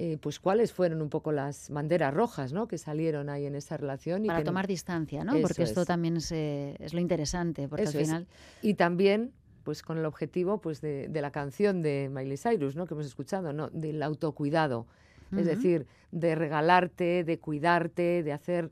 eh, 0.00 0.16
pues 0.20 0.38
cuáles 0.38 0.72
fueron 0.72 1.02
un 1.02 1.08
poco 1.08 1.32
las 1.32 1.70
banderas 1.70 2.14
rojas 2.14 2.52
¿no? 2.52 2.68
que 2.68 2.78
salieron 2.78 3.28
ahí 3.28 3.46
en 3.46 3.56
esa 3.56 3.76
relación. 3.76 4.24
Y 4.24 4.28
Para 4.28 4.44
tomar 4.44 4.68
distancia, 4.68 5.24
¿no? 5.24 5.32
porque 5.40 5.64
esto 5.64 5.84
también 5.84 6.18
es, 6.18 6.30
eh, 6.30 6.76
es, 6.78 6.94
lo 6.94 7.00
interesante, 7.00 7.66
porque 7.66 7.88
al 7.88 7.92
final... 7.92 8.26
Y 8.62 8.74
también 8.74 9.32
pues 9.64 9.82
con 9.82 9.98
el 9.98 10.04
objetivo 10.04 10.60
pues 10.60 10.80
de, 10.80 11.10
la 11.12 11.32
canción 11.32 11.82
de 11.82 12.08
Miley 12.12 12.36
Cyrus, 12.36 12.76
¿no? 12.76 12.86
que 12.86 12.94
hemos 12.94 13.06
escuchado, 13.06 13.52
¿no? 13.52 13.70
del 13.70 14.00
autocuidado. 14.04 14.86
Es 15.36 15.44
decir, 15.44 15.86
de 16.12 16.36
regalarte, 16.36 17.24
de 17.24 17.38
cuidarte, 17.38 18.22
de 18.22 18.32
hacer 18.32 18.70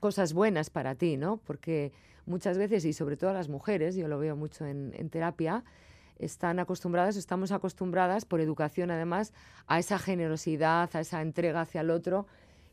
cosas 0.00 0.32
buenas 0.32 0.68
para 0.68 0.96
ti, 0.96 1.16
¿no? 1.16 1.36
Porque 1.46 1.92
muchas 2.26 2.58
veces, 2.58 2.84
y 2.84 2.92
sobre 2.92 3.16
todo 3.16 3.32
las 3.32 3.48
mujeres, 3.48 3.94
yo 3.94 4.08
lo 4.08 4.18
veo 4.18 4.34
mucho 4.34 4.66
en, 4.66 4.92
en 4.96 5.10
terapia, 5.10 5.62
están 6.20 6.58
acostumbradas, 6.58 7.16
estamos 7.16 7.50
acostumbradas 7.50 8.24
por 8.24 8.40
educación 8.40 8.90
además 8.90 9.32
a 9.66 9.78
esa 9.78 9.98
generosidad, 9.98 10.90
a 10.94 11.00
esa 11.00 11.22
entrega 11.22 11.62
hacia 11.62 11.80
el 11.80 11.90
otro. 11.90 12.26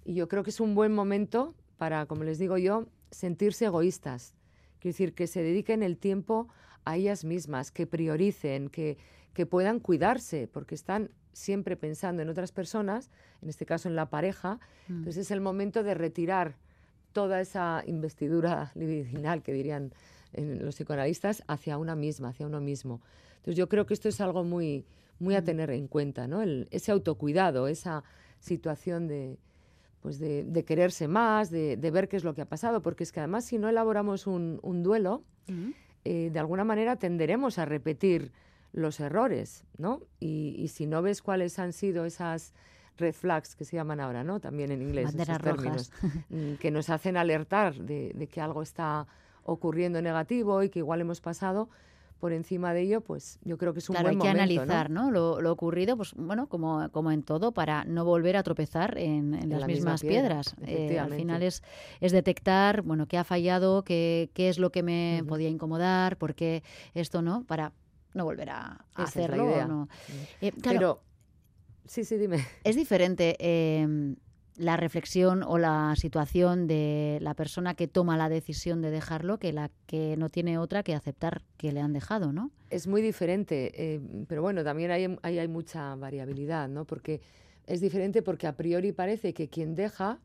Y 0.03 0.13
yo 0.15 0.27
creo 0.27 0.43
que 0.43 0.49
es 0.49 0.59
un 0.59 0.75
buen 0.75 0.93
momento 0.93 1.55
para, 1.77 2.05
como 2.05 2.23
les 2.23 2.39
digo 2.39 2.57
yo, 2.57 2.87
sentirse 3.09 3.65
egoístas. 3.65 4.33
Quiero 4.79 4.93
decir, 4.93 5.13
que 5.13 5.27
se 5.27 5.41
dediquen 5.41 5.81
el 5.81 5.97
tiempo 5.97 6.49
a 6.85 6.97
ellas 6.97 7.23
mismas, 7.23 7.71
que 7.71 7.87
prioricen, 7.87 8.69
que, 8.69 8.97
que 9.33 9.45
puedan 9.45 9.79
cuidarse, 9.79 10.47
porque 10.47 10.75
están 10.75 11.09
siempre 11.31 11.77
pensando 11.77 12.21
en 12.21 12.29
otras 12.29 12.51
personas, 12.51 13.11
en 13.41 13.49
este 13.49 13.65
caso 13.65 13.87
en 13.87 13.95
la 13.95 14.09
pareja. 14.09 14.59
Mm. 14.87 14.99
Entonces 14.99 15.17
es 15.17 15.31
el 15.31 15.41
momento 15.41 15.83
de 15.83 15.93
retirar 15.93 16.55
toda 17.13 17.39
esa 17.39 17.83
investidura 17.85 18.71
libidinal 18.75 19.41
que 19.41 19.53
dirían 19.53 19.93
los 20.33 20.75
psicoanalistas 20.75 21.43
hacia 21.47 21.77
una 21.77 21.95
misma, 21.95 22.29
hacia 22.29 22.45
uno 22.45 22.59
mismo. 22.59 23.01
Entonces 23.37 23.55
yo 23.55 23.69
creo 23.69 23.85
que 23.85 23.93
esto 23.93 24.09
es 24.09 24.19
algo 24.21 24.43
muy, 24.43 24.85
muy 25.19 25.35
a 25.35 25.43
tener 25.43 25.71
en 25.71 25.87
cuenta, 25.87 26.27
¿no? 26.27 26.41
ese 26.41 26.91
autocuidado, 26.91 27.67
esa 27.67 28.03
situación 28.39 29.07
de, 29.07 29.37
pues 30.01 30.19
de, 30.19 30.63
quererse 30.65 31.07
más, 31.07 31.49
de, 31.49 31.75
ver 31.91 32.07
qué 32.07 32.17
es 32.17 32.23
lo 32.23 32.33
que 32.33 32.41
ha 32.41 32.45
pasado, 32.45 32.81
porque 32.81 33.03
es 33.03 33.11
que 33.11 33.19
además 33.19 33.45
si 33.45 33.57
no 33.57 33.69
elaboramos 33.69 34.27
un, 34.27 34.83
duelo, 34.83 35.23
eh, 36.05 36.29
de 36.31 36.39
alguna 36.39 36.63
manera 36.63 36.97
tenderemos 36.97 37.57
a 37.57 37.65
repetir 37.65 38.31
los 38.73 38.99
errores, 38.99 39.65
¿no? 39.77 40.01
Y, 40.19 40.67
si 40.69 40.85
no 40.85 41.01
ves 41.01 41.21
cuáles 41.21 41.57
han 41.57 41.73
sido 41.73 42.05
esas 42.05 42.53
red 42.97 43.13
flags 43.13 43.55
que 43.55 43.65
se 43.65 43.75
llaman 43.75 43.99
ahora, 43.99 44.23
¿no? 44.23 44.39
También 44.39 44.71
en 44.71 44.81
inglés, 44.81 45.13
esos 45.13 45.37
términos, 45.39 45.91
mm, 46.29 46.53
que 46.55 46.71
nos 46.71 46.89
hacen 46.89 47.17
alertar 47.17 47.75
de, 47.75 48.11
de, 48.15 48.27
que 48.27 48.41
algo 48.41 48.61
está 48.61 49.07
ocurriendo 49.43 50.01
negativo 50.01 50.63
y 50.63 50.69
que 50.69 50.79
igual 50.79 51.01
hemos 51.01 51.21
pasado, 51.21 51.69
por 52.19 52.33
encima 52.33 52.73
de 52.73 52.81
ello, 52.81 53.01
pues 53.01 53.39
yo 53.43 53.57
creo 53.57 53.73
que 53.73 53.79
es 53.79 53.89
un 53.89 53.95
claro, 53.95 54.07
buen 54.07 54.17
hay 54.17 54.21
que 54.21 54.37
momento, 54.37 54.61
analizar 54.61 54.89
¿no? 54.89 55.11
Lo, 55.11 55.51
ocurrido, 55.51 55.97
pues 55.97 56.13
bueno, 56.15 56.47
como, 56.47 56.89
como 56.91 57.11
en 57.11 57.23
todo, 57.23 57.51
para 57.51 57.85
no 57.85 58.05
volver 58.05 58.37
a 58.37 58.43
tropezar 58.43 58.97
en, 58.97 59.49
las 59.49 59.67
mismas 59.67 60.01
piedras. 60.01 60.55
Eh, 60.65 60.99
al 60.99 61.13
final 61.13 61.43
es, 61.43 61.63
es 62.01 62.11
detectar, 62.11 62.81
bueno, 62.81 63.07
qué 63.07 63.17
ha 63.17 63.23
fallado, 63.23 63.83
qué, 63.83 64.29
qué 64.33 64.49
es 64.49 64.57
lo 64.57 64.71
que 64.71 64.83
me 64.83 65.23
podía 65.27 65.49
incomodar, 65.49 66.17
por 66.17 66.35
qué 66.35 66.63
esto 66.93 67.21
no, 67.21 67.43
para 67.43 67.73
no 68.13 68.25
volver 68.25 68.49
a, 68.49 68.85
hacerlo. 68.95 69.67
no. 69.67 69.87
Eh, 70.41 70.51
Pero, 70.63 71.01
sí, 71.85 72.03
sí, 72.03 72.17
dime. 72.17 72.45
Es 72.63 72.75
diferente. 72.75 73.35
Em, 73.39 74.15
la 74.57 74.75
reflexión 74.75 75.43
o 75.43 75.59
la 75.59 75.93
situación 75.95 76.67
de 76.67 77.19
la 77.21 77.35
persona 77.35 77.75
que 77.75 77.87
toma 77.87 78.17
la 78.17 78.27
decisión 78.27 78.81
de 78.81 78.89
dejarlo 78.89 79.37
que 79.37 79.53
la 79.53 79.69
que 79.85 80.17
no 80.17 80.29
tiene 80.29 80.57
otra 80.57 80.81
que 80.81 80.95
aceptar 80.95 81.43
que 81.57 81.71
le 81.71 81.79
han 81.79 81.93
dejado, 81.93 82.33
¿no? 82.33 82.51
Es 82.71 82.87
muy 82.87 83.01
diferente, 83.01 83.71
eh, 83.75 84.01
pero 84.27 84.41
bueno, 84.41 84.63
también 84.63 84.91
hay, 84.91 85.15
hay, 85.21 85.39
hay, 85.39 85.47
mucha 85.47 85.95
variabilidad, 85.95 86.67
¿no? 86.67 86.85
Porque 86.85 87.21
es 87.67 87.81
diferente 87.81 88.23
porque 88.23 88.47
a 88.47 88.55
priori 88.55 88.91
parece 88.91 89.33
que 89.33 89.47
quien 89.47 89.75
deja 89.75 90.19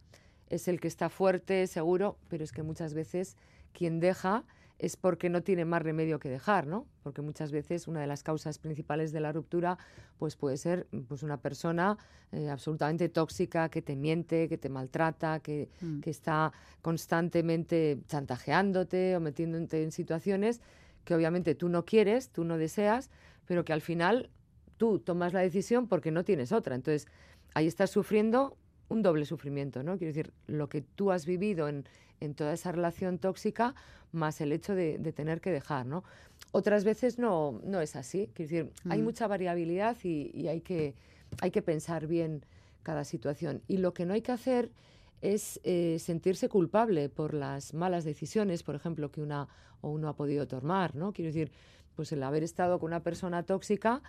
es 0.48 0.66
el 0.66 0.80
que 0.80 0.88
está 0.88 1.10
fuerte, 1.10 1.66
seguro, 1.66 2.16
pero 2.28 2.42
es 2.42 2.52
que 2.52 2.62
muchas 2.62 2.94
veces 2.94 3.36
quien 3.72 4.00
deja 4.00 4.44
es 4.82 4.96
porque 4.96 5.30
no 5.30 5.44
tiene 5.44 5.64
más 5.64 5.80
remedio 5.80 6.18
que 6.18 6.28
dejar, 6.28 6.66
¿no? 6.66 6.86
Porque 7.04 7.22
muchas 7.22 7.52
veces 7.52 7.86
una 7.86 8.00
de 8.00 8.08
las 8.08 8.24
causas 8.24 8.58
principales 8.58 9.12
de 9.12 9.20
la 9.20 9.30
ruptura 9.30 9.78
pues 10.18 10.34
puede 10.34 10.56
ser 10.56 10.88
pues 11.06 11.22
una 11.22 11.36
persona 11.40 11.96
eh, 12.32 12.50
absolutamente 12.50 13.08
tóxica 13.08 13.68
que 13.68 13.80
te 13.80 13.94
miente, 13.94 14.48
que 14.48 14.58
te 14.58 14.68
maltrata, 14.68 15.38
que, 15.38 15.68
mm. 15.80 16.00
que, 16.00 16.10
está 16.10 16.52
constantemente 16.82 18.00
chantajeándote 18.08 19.16
o 19.16 19.20
metiéndote 19.20 19.84
en 19.84 19.92
situaciones 19.92 20.60
que 21.04 21.14
obviamente 21.14 21.54
tú 21.54 21.68
no 21.68 21.84
quieres, 21.84 22.30
tú 22.30 22.42
no 22.42 22.58
deseas, 22.58 23.08
pero 23.46 23.64
que 23.64 23.72
al 23.72 23.82
final 23.82 24.30
tú 24.78 24.98
tomas 24.98 25.32
la 25.32 25.40
decisión 25.40 25.86
porque 25.86 26.10
no 26.10 26.24
tienes 26.24 26.50
otra. 26.50 26.74
Entonces, 26.74 27.06
ahí 27.54 27.68
estás 27.68 27.90
sufriendo 27.90 28.56
un 28.92 29.02
doble 29.02 29.24
sufrimiento, 29.24 29.82
¿no? 29.82 29.96
Quiero 29.96 30.12
decir, 30.12 30.32
lo 30.46 30.68
que 30.68 30.82
tú 30.82 31.10
has 31.10 31.26
vivido 31.26 31.68
en, 31.68 31.84
en 32.20 32.34
toda 32.34 32.52
esa 32.52 32.72
relación 32.72 33.18
tóxica, 33.18 33.74
más 34.12 34.40
el 34.40 34.52
hecho 34.52 34.74
de, 34.74 34.98
tener 35.12 35.40
que 35.40 35.50
dejar, 35.50 35.86
¿no? 35.86 36.04
Otras 36.52 36.84
veces 36.84 37.18
no, 37.18 37.60
no 37.64 37.80
es 37.80 37.96
así, 37.96 38.30
quiero 38.34 38.50
decir, 38.50 38.72
hay 38.88 39.00
mm. 39.00 39.04
mucha 39.04 39.26
variabilidad 39.26 39.96
y, 40.04 40.46
hay, 40.46 40.60
que, 40.60 40.94
hay 41.40 41.50
que 41.50 41.62
pensar 41.62 42.06
bien 42.06 42.44
cada 42.82 43.04
situación. 43.04 43.62
Y 43.66 43.78
lo 43.78 43.94
que 43.94 44.06
no 44.06 44.14
hay 44.14 44.22
que 44.22 44.32
hacer 44.32 44.70
es 45.20 45.60
eh, 45.64 45.98
sentirse 45.98 46.48
culpable 46.48 47.08
por 47.08 47.32
las 47.32 47.74
malas 47.74 48.04
decisiones, 48.04 48.62
por 48.62 48.74
ejemplo, 48.74 49.10
que 49.10 49.20
una 49.20 49.48
o 49.80 49.90
uno 49.90 50.08
ha 50.08 50.14
podido 50.14 50.46
tomar, 50.46 50.94
¿no? 50.94 51.12
Quiero 51.12 51.28
decir, 51.28 51.50
pues 51.96 52.12
el 52.12 52.22
haber 52.22 52.42
estado 52.42 52.78
con 52.78 52.88
una 52.88 53.02
persona 53.02 53.42
tóxica, 53.42 54.02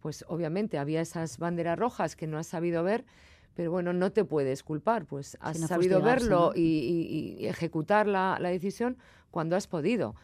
pues 0.00 0.24
obviamente 0.28 0.78
había 0.78 1.00
esas 1.00 1.38
banderas 1.38 1.78
rojas 1.78 2.16
que 2.16 2.26
no 2.26 2.38
has 2.38 2.46
sabido 2.46 2.82
ver, 2.82 3.04
pero 3.54 3.70
bueno, 3.70 3.92
no 3.92 4.12
te 4.12 4.24
puedes 4.24 4.62
culpar, 4.62 5.06
pues 5.06 5.36
has 5.40 5.58
sabido 5.58 6.00
verlo 6.00 6.52
y, 6.54 7.38
ejecutar 7.40 8.06
la, 8.06 8.38
decisión 8.40 8.96
cuando 9.30 9.56
has 9.56 9.66
podido. 9.66 10.14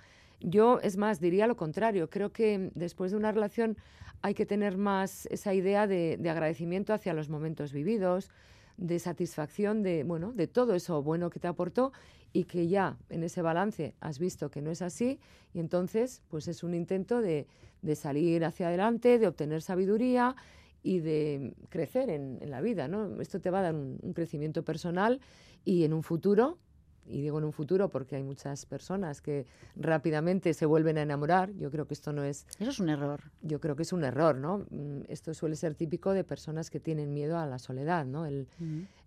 Yo, 0.41 0.81
es 0.83 0.97
más, 0.97 1.21
diría 1.21 1.47
lo 1.47 1.57
contrario, 1.57 2.11
creo 2.11 2.33
que 2.33 2.71
después 2.75 3.11
de 3.11 3.17
una 3.17 3.33
relación 3.33 3.77
hay 4.23 4.35
que 4.35 4.47
tener 4.47 4.77
más 4.77 5.27
esa 5.27 5.55
idea 5.55 5.87
de, 5.87 6.19
agradecimiento 6.29 6.93
hacia 6.93 7.15
los 7.15 7.29
momentos 7.29 7.73
vividos, 7.73 8.31
de 8.77 8.99
satisfacción 8.99 9.83
de, 9.83 10.05
bueno, 10.05 10.33
de 10.33 10.47
todo 10.47 10.75
eso 10.75 11.03
bueno 11.03 11.31
que 11.31 11.41
te 11.41 11.49
aportó 11.49 11.93
y 12.35 12.45
que 12.45 12.69
ya 12.69 12.99
en 13.09 13.23
ese 13.23 13.41
balance 13.41 13.95
has 14.01 14.19
visto 14.19 14.51
que 14.51 14.61
no 14.61 14.71
es 14.71 14.83
así 14.83 15.19
y 15.55 15.61
entonces 15.61 16.21
pues 16.29 16.47
es 16.47 16.63
un 16.63 16.75
intento 16.75 17.23
de, 17.23 17.47
de 17.81 17.97
salir 17.97 18.45
hacia 18.45 18.69
adelante, 18.69 19.19
de 19.19 19.29
obtener 19.29 19.63
sabiduría 19.63 20.37
y 20.87 21.01
de 21.01 21.53
crecer 21.69 22.11
en, 22.11 22.39
la 22.49 22.61
vida, 22.61 22.87
¿no? 22.87 23.21
Esto 23.21 23.41
te 23.41 23.51
va 23.51 23.59
a 23.59 23.63
dar 23.63 23.75
un, 23.75 23.99
crecimiento 24.15 24.63
personal 24.63 25.21
y 25.65 25.83
en 25.83 25.93
un 25.93 26.05
futuro, 26.05 26.59
y 27.05 27.23
digo 27.23 27.39
en 27.39 27.45
un 27.45 27.53
futuro 27.53 27.89
porque 27.89 28.15
hay 28.15 28.23
muchas 28.23 28.67
personas 28.67 29.21
que 29.21 29.47
rápidamente 29.75 30.55
se 30.55 30.65
vuelven 30.65 30.97
a 30.99 31.03
enamorar, 31.03 31.53
yo 31.55 31.73
creo 31.73 31.89
que 31.89 31.95
esto 31.95 32.13
no 32.13 32.23
es... 32.23 32.47
Eso 32.61 32.71
es 32.71 32.79
un 32.79 32.89
error. 32.89 33.21
Yo 33.43 33.61
creo 33.61 33.75
que 33.75 33.83
es 33.83 33.93
un 33.93 34.05
error, 34.05 34.37
¿no? 34.37 34.59
Mm, 34.71 35.03
esto 35.09 35.35
suele 35.35 35.57
ser 35.57 35.75
típico 35.75 36.13
de 36.13 36.23
personas 36.23 36.71
que 36.71 36.79
tienen 36.79 37.13
miedo 37.13 37.37
a 37.37 37.47
la 37.47 37.59
soledad, 37.59 38.07
¿no? 38.07 38.25
El, 38.25 38.47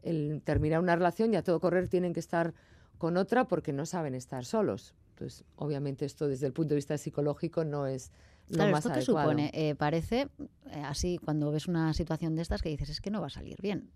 el 0.04 0.42
terminar 0.44 0.82
una 0.82 0.98
relación 0.98 1.34
y 1.34 1.38
a 1.38 1.44
todo 1.44 1.62
correr 1.62 1.88
tienen 1.88 2.14
que 2.14 2.20
estar 2.20 2.54
con 2.98 3.16
otra 3.16 3.46
porque 3.46 3.72
no 3.72 3.86
saben 3.86 4.16
estar 4.16 4.44
solos. 4.44 4.96
Entonces, 5.12 5.46
obviamente 5.56 6.04
esto 6.04 6.28
desde 6.28 6.46
el 6.48 6.52
punto 6.52 6.72
de 6.72 6.76
vista 6.76 6.98
psicológico 6.98 7.64
no 7.64 7.88
es 7.88 8.12
claro, 8.52 8.78
¿esto 8.78 8.92
qué 8.94 9.02
supone? 9.02 9.52
Eh, 9.54 9.76
parece 9.76 10.30
eh, 10.72 10.84
así 10.86 11.18
cuando 11.24 11.52
ves 11.52 11.68
una 11.68 11.94
situación 11.94 12.36
de 12.36 12.42
estas 12.42 12.62
que 12.62 12.70
dices, 12.70 12.90
es 12.90 13.02
que 13.02 13.12
no 13.12 13.22
va 13.22 13.28
a 13.28 13.32
salir 13.32 13.58
bien. 13.62 13.92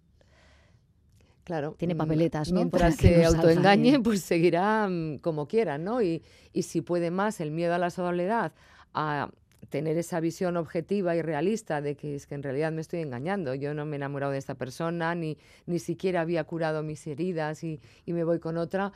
Claro. 1.44 1.76
Tiene 1.78 1.96
mm, 1.96 1.98
papeletas, 1.98 2.52
¿no? 2.52 2.56
Mientras 2.56 2.96
se 2.96 3.26
autoengañe, 3.26 4.00
pues 4.00 4.22
seguirá 4.22 4.88
mm, 4.88 5.18
como 5.20 5.48
quiera, 5.48 5.78
¿no? 5.78 6.02
Y, 6.02 6.24
y 6.54 6.64
si 6.64 6.82
puede 6.82 7.12
más 7.12 7.42
el 7.42 7.52
miedo 7.52 7.74
a 7.74 7.78
la 7.78 7.90
soledad, 7.90 8.54
a 8.94 9.30
tener 9.70 9.98
esa 9.98 10.20
visión 10.20 10.58
objetiva 10.58 11.16
y 11.16 11.22
realista 11.22 11.82
de 11.82 11.96
que 11.96 12.16
es 12.16 12.28
que 12.28 12.36
en 12.36 12.44
realidad 12.44 12.72
me 12.72 12.82
estoy 12.82 13.00
engañando, 13.00 13.56
yo 13.56 13.74
no 13.74 13.86
me 13.86 13.96
he 13.96 13.98
enamorado 13.98 14.32
de 14.32 14.38
esta 14.38 14.56
persona, 14.56 15.16
ni, 15.16 15.38
ni 15.66 15.80
siquiera 15.80 16.22
había 16.22 16.44
curado 16.44 16.84
mis 16.84 17.06
heridas 17.08 17.64
y, 17.64 17.80
y 18.06 18.14
me 18.14 18.24
voy 18.24 18.40
con 18.40 18.58
otra, 18.58 18.94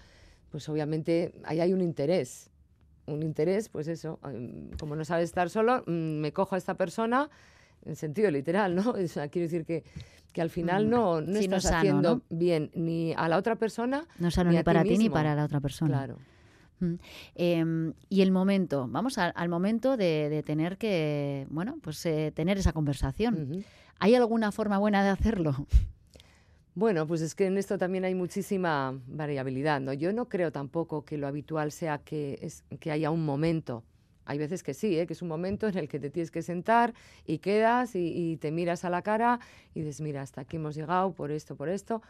pues 0.52 0.70
obviamente 0.70 1.34
ahí 1.44 1.60
hay 1.60 1.74
un 1.74 1.82
interés 1.82 2.52
un 3.08 3.24
interés, 3.24 3.70
pues 3.70 3.88
eso, 3.88 4.20
em, 4.26 4.70
como 4.80 4.96
no 4.96 5.04
sabes 5.06 5.26
estar 5.26 5.50
solo, 5.50 5.84
mm, 5.88 6.20
me 6.20 6.32
cojo 6.32 6.56
a 6.56 6.58
esta 6.58 6.76
persona 6.76 7.30
en 7.86 7.96
sentido 7.96 8.30
literal, 8.30 8.76
¿no? 8.76 8.82
O 9.04 9.08
sea, 9.08 9.30
quiero 9.30 9.46
decir 9.46 9.66
que, 9.66 9.84
que 10.34 10.42
al 10.42 10.50
final 10.50 10.86
mm, 10.86 10.90
no, 10.90 11.22
no 11.22 11.40
estás 11.40 11.66
haciendo 11.66 12.22
bien 12.30 12.70
ni 12.76 13.14
a 13.16 13.28
la 13.28 13.38
otra 13.38 13.56
persona. 13.56 14.06
No 14.20 14.30
sano 14.30 14.52
ni, 14.52 14.62
para 14.64 14.84
ti, 14.84 14.98
ni 14.98 15.10
para 15.10 15.36
la 15.36 15.46
otra 15.46 15.60
persona. 15.60 15.98
Claro. 15.98 16.18
Mm. 16.80 16.94
Em, 17.36 17.94
y 18.10 18.22
el 18.22 18.32
momento, 18.32 18.88
vamos 18.88 19.18
al 19.18 19.50
momento 19.50 19.98
de, 19.98 20.44
tener 20.46 20.78
que, 20.78 21.48
bueno, 21.50 21.78
pues 21.82 22.06
eh, 22.06 22.32
tener 22.36 22.58
esa 22.58 22.74
conversación. 22.74 23.66
¿Hay 24.00 24.14
alguna 24.14 24.52
forma 24.52 24.78
buena 24.78 25.04
de 25.04 25.10
hacerlo? 25.10 25.56
Bueno, 26.78 27.08
pues 27.08 27.22
es 27.22 27.34
que 27.34 27.48
en 27.48 27.58
esto 27.58 27.80
también 27.80 28.06
hay 28.06 28.14
muchísima 28.14 29.02
variabilidad. 29.08 29.82
¿no? 29.82 29.94
Yo 29.94 30.14
no 30.14 30.30
creo 30.30 30.52
tampoco 30.52 31.04
que 31.04 31.18
lo 31.18 31.26
habitual 31.26 31.72
sea 31.72 31.98
que, 31.98 32.38
es, 32.40 32.66
que 32.80 32.92
haya 32.92 33.10
un 33.10 33.26
momento. 33.26 33.84
Hay 34.26 34.38
veces 34.38 34.62
que 34.62 34.76
sí, 34.76 35.00
¿eh? 35.00 35.08
que 35.08 35.14
es 35.14 35.24
un 35.24 35.28
momento 35.28 35.68
en 35.68 35.76
el 35.76 35.88
que 35.88 36.00
te 36.00 36.12
tienes 36.12 36.30
que 36.30 36.44
sentar 36.44 36.94
y 37.26 37.40
quedas 37.40 37.96
y, 37.96 38.38
te 38.38 38.52
miras 38.52 38.86
a 38.86 38.92
la 38.92 39.02
cara 39.02 39.40
y 39.74 39.80
dices, 39.80 40.02
mira, 40.02 40.22
hasta 40.22 40.42
aquí 40.42 40.58
hemos 40.58 40.76
llegado 40.76 41.14
por 41.14 41.32
esto, 41.32 41.56
por 41.56 41.68
esto. 41.68 42.04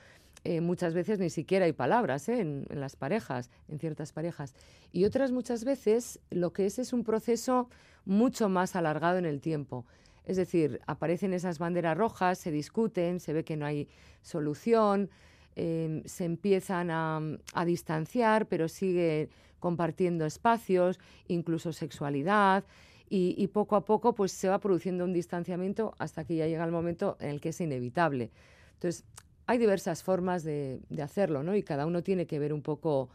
Eh, 0.43 0.59
muchas 0.59 0.93
veces 0.93 1.17
ni 1.17 1.29
siquiera 1.29 1.63
hay 1.63 1.71
palabras 1.71 2.27
¿eh? 2.27 2.41
en, 2.41 2.65
en, 2.69 2.81
las 2.81 2.97
parejas, 2.97 3.49
en 3.69 3.79
ciertas 3.79 4.11
parejas. 4.11 4.53
Y 4.91 5.05
otras 5.05 5.31
muchas 5.31 5.63
veces 5.63 6.19
lo 6.29 6.51
que 6.51 6.65
es 6.65 6.77
es 6.77 6.91
un 6.91 7.05
proceso 7.05 7.69
mucho 8.03 8.49
más 8.49 8.75
alargado 8.75 9.17
en 9.17 9.25
el 9.25 9.39
tiempo. 9.39 9.85
Es 10.27 10.35
decir, 10.35 10.81
aparecen 10.87 11.33
esas 11.33 11.57
banderas 11.57 11.97
rojas, 11.97 12.37
se 12.37 12.51
discuten, 12.51 13.21
se 13.21 13.31
ve 13.31 13.45
que 13.45 13.55
no 13.55 13.65
hay 13.65 13.87
solución, 14.21 15.09
em, 15.55 16.03
se 16.03 16.25
empiezan 16.25 16.91
a, 16.91 17.65
distanciar, 17.65 18.45
pero 18.47 18.67
sigue 18.67 19.29
compartiendo 19.59 20.25
espacios, 20.25 20.99
incluso 21.29 21.71
sexualidad, 21.71 22.65
y, 23.09 23.47
poco 23.47 23.77
a 23.77 23.85
poco 23.85 24.13
pues, 24.13 24.33
se 24.33 24.49
va 24.49 24.59
produciendo 24.59 25.05
un 25.05 25.13
distanciamiento 25.13 25.93
hasta 25.97 26.25
que 26.25 26.35
ya 26.35 26.45
llega 26.45 26.65
el 26.65 26.73
momento 26.73 27.15
en 27.21 27.29
el 27.29 27.39
que 27.39 27.49
es 27.49 27.61
inevitable. 27.61 28.31
Entonces, 28.73 29.05
hay 29.45 29.57
diversas 29.57 30.03
formas 30.03 30.43
de, 30.43 30.81
hacerlo, 31.01 31.41
¿no? 31.41 31.55
Y 31.55 31.63
cada 31.63 31.85
uno 31.85 32.03
tiene 32.03 32.27
que 32.27 32.37
ver 32.37 32.51
un 32.51 32.61
poco 32.61 33.09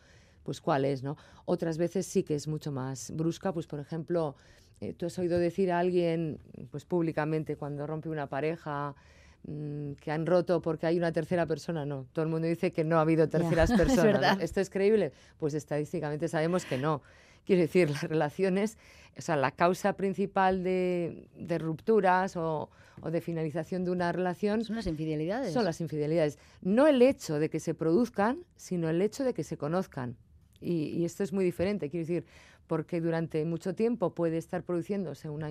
pues 0.44 0.62
cuál 0.62 0.86
es, 0.86 1.02
¿no? 1.02 1.18
Otras 1.44 1.76
veces 1.76 2.06
sí 2.06 2.22
que 2.22 2.34
es 2.34 2.48
mucho 2.48 2.72
más 2.72 3.10
brusca, 3.14 3.52
pues 3.52 3.66
por 3.66 3.80
ejemplo, 3.80 4.34
eh, 4.82 4.94
tú 4.94 5.06
has 5.06 5.16
oído 5.20 5.38
decir 5.38 5.70
a 5.70 5.78
alguien, 5.78 6.40
pues 6.72 6.84
públicamente, 6.84 7.54
cuando 7.54 7.86
rompe 7.86 8.08
una 8.08 8.26
pareja, 8.26 8.96
mm, 9.44 9.92
que 9.92 10.10
han 10.10 10.26
roto 10.26 10.60
porque 10.60 10.86
hay 10.86 10.98
una 10.98 11.12
tercera 11.12 11.46
persona. 11.46 11.86
No, 11.86 12.06
todo 12.12 12.24
el 12.24 12.28
mundo 12.28 12.48
dice 12.48 12.72
que 12.72 12.82
no 12.82 12.98
ha 12.98 13.02
habido 13.02 13.28
terceras 13.28 13.70
personas. 13.70 14.40
¿Esto 14.40 14.60
es 14.60 14.70
creíble? 14.70 15.12
Pues 15.38 15.54
estadísticamente 15.54 16.26
sabemos 16.26 16.64
que 16.64 16.78
no. 16.78 17.00
Quiero 17.46 17.62
decir, 17.62 17.90
las 17.90 18.02
relaciones, 18.02 18.76
o 19.16 19.20
sea, 19.20 19.36
la 19.36 19.52
causa 19.52 19.92
principal 19.92 20.64
de, 20.64 21.28
rupturas 21.60 22.36
o, 22.36 22.68
de 23.08 23.20
finalización 23.20 23.84
de 23.84 23.92
una 23.92 24.10
relación... 24.10 24.64
Son 24.64 24.74
las 24.74 24.88
infidelidades. 24.88 25.52
Son 25.52 25.64
las 25.64 25.80
infidelidades. 25.80 26.38
No 26.60 26.88
el 26.88 27.02
hecho 27.02 27.38
de 27.38 27.50
que 27.50 27.60
se 27.60 27.74
produzcan, 27.74 28.44
sino 28.56 28.90
el 28.90 29.00
hecho 29.00 29.22
de 29.22 29.32
que 29.32 29.44
se 29.44 29.56
conozcan. 29.56 30.16
Y, 30.60 30.86
y 30.86 31.04
esto 31.04 31.22
es 31.22 31.32
muy 31.32 31.44
diferente. 31.44 31.88
Quiero 31.88 32.06
decir, 32.06 32.24
porque 32.72 33.02
durante 33.02 33.44
mucho 33.44 33.74
tiempo 33.74 34.14
puede 34.14 34.38
estar 34.38 34.62
produciéndose 34.62 35.28
una, 35.28 35.48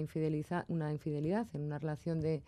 una 0.69 0.91
infidelidad 0.91 1.47
en 1.53 1.61
una 1.61 1.77
relación 1.77 2.19
de, 2.19 2.41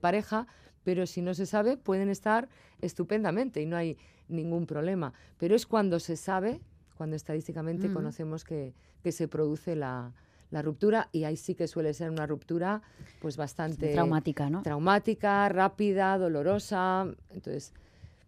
pareja, 0.00 0.46
pero 0.84 1.08
si 1.08 1.22
no 1.22 1.34
se 1.34 1.44
sabe, 1.44 1.76
pueden 1.76 2.08
estar 2.08 2.48
estupendamente 2.80 3.60
y 3.60 3.66
no 3.66 3.76
hay 3.76 3.98
ningún 4.28 4.66
problema. 4.66 5.12
Pero 5.38 5.56
es 5.56 5.66
cuando 5.66 5.98
se 5.98 6.14
sabe, 6.14 6.60
cuando 6.96 7.16
estadísticamente 7.16 7.92
conocemos 7.92 8.44
que, 8.44 8.74
se 9.10 9.26
produce 9.26 9.74
la, 9.74 10.12
la 10.52 10.62
ruptura 10.62 11.08
y 11.10 11.24
ahí 11.24 11.36
sí 11.36 11.56
que 11.56 11.66
suele 11.66 11.92
ser 11.92 12.08
una 12.08 12.24
ruptura 12.24 12.80
pues 13.20 13.36
bastante 13.36 13.92
traumática, 13.92 14.48
¿no? 14.48 14.62
Traumática, 14.62 15.48
rápida, 15.48 16.16
dolorosa, 16.16 17.12
entonces, 17.30 17.74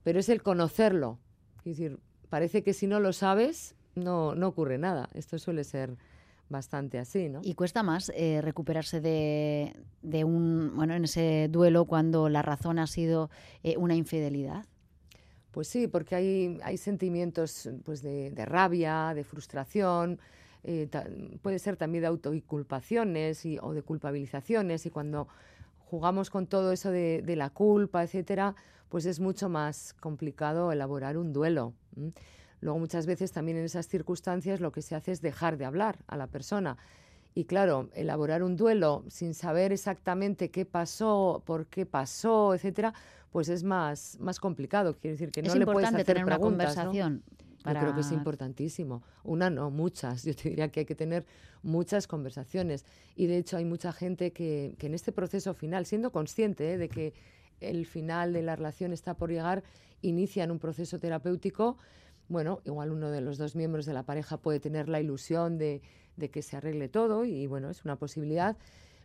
pero 0.02 0.18
es 0.18 0.28
el 0.28 0.42
conocerlo. 0.42 1.20
Es 1.58 1.78
decir, 1.78 2.00
parece 2.30 2.64
que 2.64 2.72
si 2.72 2.88
no 2.88 2.98
lo 2.98 3.12
sabes 3.12 3.76
no 3.94 4.34
no 4.34 4.48
ocurre 4.48 4.78
nada. 4.78 5.08
Esto 5.14 5.38
suele 5.38 5.64
ser 5.64 5.96
bastante 6.48 6.98
así, 6.98 7.28
¿no? 7.28 7.40
Y 7.42 7.54
cuesta 7.54 7.82
más 7.82 8.12
eh, 8.14 8.40
recuperarse 8.42 9.00
de, 9.00 9.74
de, 10.02 10.24
un, 10.24 10.72
bueno, 10.76 10.94
en 10.94 11.04
ese 11.04 11.48
duelo 11.50 11.84
cuando 11.86 12.28
la 12.28 12.42
razón 12.42 12.78
ha 12.78 12.86
sido 12.86 13.30
eh, 13.62 13.76
una 13.76 13.94
infidelidad. 13.94 14.66
Pues 15.50 15.68
sí, 15.68 15.86
porque 15.86 16.16
hay, 16.16 16.58
hay 16.62 16.76
sentimientos 16.76 17.70
pues 17.84 18.02
de, 18.02 18.30
de 18.30 18.44
rabia, 18.44 19.12
de 19.14 19.24
frustración, 19.24 20.18
eh, 20.64 20.88
puede 21.42 21.58
ser 21.58 21.76
también 21.76 22.02
de 22.02 22.08
autoinculpaciones 22.08 23.44
y, 23.44 23.58
o 23.60 23.72
de 23.72 23.82
culpabilizaciones 23.82 24.86
y 24.86 24.90
cuando 24.90 25.28
jugamos 25.78 26.30
con 26.30 26.46
todo 26.46 26.72
eso 26.72 26.90
de, 26.90 27.22
de, 27.22 27.36
la 27.36 27.50
culpa, 27.50 28.02
etcétera, 28.02 28.56
pues 28.88 29.06
es 29.06 29.20
mucho 29.20 29.48
más 29.48 29.94
complicado 29.94 30.72
elaborar 30.72 31.18
un 31.18 31.32
duelo. 31.32 31.74
Luego 32.64 32.78
muchas 32.78 33.04
veces 33.04 33.30
también 33.30 33.58
en 33.58 33.66
esas 33.66 33.88
circunstancias 33.88 34.58
lo 34.58 34.72
que 34.72 34.80
se 34.80 34.94
hace 34.94 35.12
es 35.12 35.20
dejar 35.20 35.58
de 35.58 35.66
hablar 35.66 35.98
a 36.06 36.16
la 36.16 36.28
persona. 36.28 36.78
Y 37.34 37.44
claro, 37.44 37.90
elaborar 37.92 38.42
un 38.42 38.56
duelo 38.56 39.04
sin 39.08 39.34
saber 39.34 39.70
exactamente 39.70 40.50
qué 40.50 40.64
pasó, 40.64 41.42
por 41.44 41.66
qué 41.66 41.84
pasó, 41.84 42.54
etcétera, 42.54 42.94
pues 43.30 43.50
es 43.50 43.64
más, 43.64 44.16
más 44.18 44.40
complicado. 44.40 44.96
Quiero 44.96 45.12
decir 45.12 45.30
que 45.30 45.42
no 45.42 45.48
es 45.48 45.56
le 45.56 45.66
puedes 45.66 45.90
hacer 45.90 46.06
tener 46.06 46.24
una 46.24 46.38
conversación. 46.38 47.22
Para... 47.62 47.80
Yo 47.80 47.84
creo 47.84 47.94
que 47.96 48.00
es 48.00 48.12
importantísimo. 48.12 49.02
Una 49.24 49.50
no, 49.50 49.70
muchas. 49.70 50.24
Yo 50.24 50.34
te 50.34 50.48
diría 50.48 50.68
que 50.68 50.80
hay 50.80 50.86
que 50.86 50.94
tener 50.94 51.26
muchas 51.62 52.06
conversaciones. 52.06 52.86
Y 53.14 53.26
de 53.26 53.36
hecho 53.36 53.58
hay 53.58 53.66
mucha 53.66 53.92
gente 53.92 54.32
que, 54.32 54.74
que 54.78 54.86
en 54.86 54.94
este 54.94 55.12
proceso 55.12 55.52
final, 55.52 55.84
siendo 55.84 56.12
consciente 56.12 56.72
¿eh? 56.72 56.78
de 56.78 56.88
que 56.88 57.12
el 57.60 57.84
final 57.84 58.32
de 58.32 58.40
la 58.40 58.56
relación 58.56 58.94
está 58.94 59.12
por 59.12 59.30
llegar, 59.30 59.62
inician 60.00 60.50
un 60.50 60.58
proceso 60.58 60.98
terapéutico 60.98 61.76
bueno, 62.28 62.60
igual 62.64 62.90
uno 62.90 63.10
de 63.10 63.20
los 63.20 63.38
dos 63.38 63.54
miembros 63.54 63.86
de 63.86 63.92
la 63.92 64.04
pareja 64.04 64.38
puede 64.38 64.60
tener 64.60 64.88
la 64.88 65.00
ilusión 65.00 65.58
de, 65.58 65.82
que 66.32 66.42
se 66.42 66.56
arregle 66.56 66.88
todo 66.88 67.24
y 67.24 67.46
bueno, 67.46 67.70
es 67.70 67.84
una 67.84 67.96
posibilidad, 67.96 68.56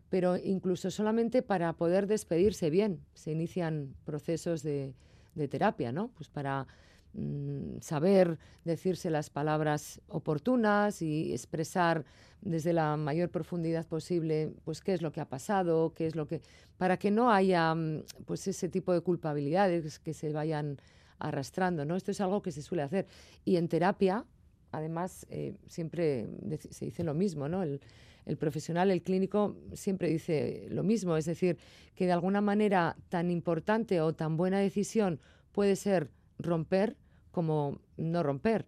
pero 0.09 0.37
incluso 0.37 0.89
solamente 0.91 1.41
para 1.41 1.73
poder 1.73 2.07
despedirse 2.07 2.69
bien 2.69 3.01
se 3.13 3.31
inician 3.31 3.95
procesos 4.05 4.63
de, 4.63 4.93
de 5.35 5.47
terapia, 5.47 5.91
¿no? 5.91 6.09
Pues 6.09 6.29
para 6.29 6.67
mm, 7.13 7.79
saber 7.81 8.39
decirse 8.63 9.09
las 9.09 9.29
palabras 9.29 10.01
oportunas 10.07 11.01
y 11.01 11.33
expresar 11.33 12.05
desde 12.41 12.71
la 12.71 12.95
mayor 12.95 13.29
profundidad 13.29 13.85
posible 13.85 14.53
pues 14.63 14.81
qué 14.81 14.93
es 14.93 15.01
lo 15.01 15.11
que 15.11 15.19
ha 15.19 15.27
pasado, 15.27 15.93
qué 15.93 16.07
es 16.07 16.15
lo 16.15 16.25
que 16.25 16.41
para 16.77 16.97
que 16.97 17.11
no 17.11 17.31
haya 17.31 17.75
mm, 17.75 18.03
pues 18.25 18.47
ese 18.47 18.69
tipo 18.69 18.93
de 18.93 19.01
culpabilidades 19.01 19.99
que 19.99 20.13
se 20.13 20.31
vayan 20.31 20.77
arrastrando, 21.19 21.85
¿no? 21.85 21.95
Esto 21.95 22.11
es 22.11 22.21
algo 22.21 22.41
que 22.41 22.51
se 22.51 22.61
suele 22.61 22.83
hacer. 22.83 23.07
Y 23.45 23.57
en 23.57 23.67
terapia, 23.67 24.25
además, 24.71 25.25
eh, 25.29 25.55
siempre 25.67 26.27
se 26.71 26.85
dice 26.85 27.03
lo 27.03 27.13
mismo, 27.13 27.47
¿no? 27.47 27.63
El, 27.63 27.81
el, 28.25 28.37
profesional, 28.37 28.91
el 28.91 29.01
clínico, 29.01 29.55
siempre 29.73 30.09
dice 30.09 30.67
lo 30.69 30.83
mismo, 30.83 31.17
es 31.17 31.25
decir, 31.25 31.57
que 31.95 32.05
de 32.05 32.11
alguna 32.11 32.41
manera 32.41 32.95
tan 33.09 33.31
importante 33.31 34.01
o 34.01 34.13
tan 34.13 34.37
buena 34.37 34.59
decisión 34.59 35.19
puede 35.51 35.75
ser 35.75 36.11
romper 36.37 36.95
como 37.31 37.79
no 37.97 38.23
romper. 38.23 38.65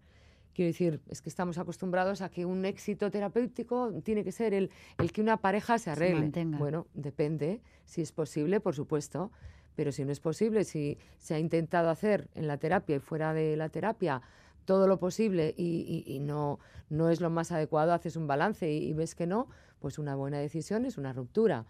Quiero 0.54 0.68
decir, 0.68 1.00
es 1.08 1.22
que 1.22 1.30
estamos 1.30 1.58
acostumbrados 1.58 2.22
a 2.22 2.30
que 2.30 2.46
un 2.46 2.66
éxito 2.66 3.10
terapéutico 3.10 3.94
tiene 4.04 4.24
que 4.24 4.34
ser 4.34 4.54
el, 4.54 4.70
el 4.98 5.12
que 5.14 5.22
una 5.22 5.38
pareja 5.38 5.80
se 5.80 5.92
arregle. 5.92 6.30
Se 6.34 6.44
bueno, 6.46 6.88
depende, 6.94 7.62
si 7.86 8.02
es 8.02 8.12
posible, 8.12 8.60
por 8.60 8.76
supuesto 8.76 9.32
pero 9.76 9.92
si 9.92 10.06
no 10.06 10.12
es 10.12 10.20
posible, 10.20 10.64
si 10.64 10.98
se 11.18 11.36
ha 11.36 11.40
intentado 11.40 11.90
hacer 11.90 12.30
en 12.36 12.48
la 12.48 12.58
terapia 12.58 12.96
y 12.98 13.00
fuera 13.00 13.34
de 13.34 13.56
la 13.56 13.70
terapia 13.70 14.22
todo 14.66 14.88
lo 14.88 15.00
posible 15.00 15.54
y, 15.58 16.04
y, 16.08 16.16
y 16.16 16.20
no, 16.20 16.60
no 16.90 17.10
es 17.10 17.20
lo 17.20 17.30
más 17.30 17.52
adecuado, 17.52 17.94
haces 17.94 18.16
un 18.16 18.28
balance 18.28 18.72
y, 18.72 18.90
y, 18.90 18.94
ves 18.94 19.16
que 19.16 19.26
no, 19.26 19.48
pues 19.80 19.98
una 19.98 20.16
buena 20.16 20.38
decisión 20.40 20.86
es 20.86 20.98
una 20.98 21.14
ruptura 21.14 21.66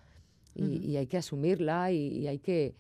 y, 0.54 0.64
uh 0.64 0.68
-huh. 0.68 0.98
hay 1.00 1.08
que 1.08 1.18
asumirla 1.18 1.92
y, 1.92 2.28
hay 2.28 2.40
que... 2.40 2.76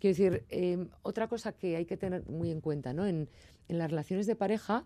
Quiero 0.00 0.16
decir, 0.16 0.44
eh, 0.48 0.84
otra 1.02 1.28
cosa 1.28 1.52
que 1.52 1.76
hay 1.76 1.84
que 1.84 1.96
tener 1.96 2.26
muy 2.28 2.50
en 2.50 2.60
cuenta, 2.60 2.92
¿no? 2.92 3.06
En, 3.06 3.28
en 3.68 3.78
las 3.78 3.90
relaciones 3.90 4.26
de 4.26 4.34
pareja 4.34 4.84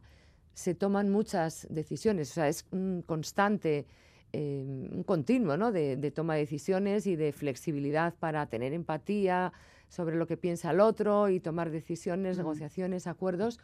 se 0.53 0.75
toman 0.75 1.11
muchas 1.11 1.67
decisiones, 1.71 2.31
o 2.33 2.35
sea, 2.35 2.49
es 2.49 2.67
un 2.71 3.03
constante 3.07 3.87
eh, 4.33 4.65
un 4.93 5.03
continuo 5.05 5.57
¿no? 5.57 5.73
de, 5.73 5.97
de, 5.97 6.11
toma 6.11 6.35
de 6.35 6.41
decisiones 6.41 7.07
y 7.07 7.17
de 7.17 7.33
flexibilidad 7.33 8.15
para 8.19 8.47
tener 8.47 8.73
empatía 8.73 9.53
sobre 9.89 10.17
lo 10.17 10.27
que 10.27 10.37
piensa 10.37 10.71
el 10.71 10.81
otro 10.81 11.29
y 11.29 11.41
tomar 11.41 11.71
decisiones, 11.71 12.37
negociaciones, 12.37 13.07
acuerdos. 13.07 13.61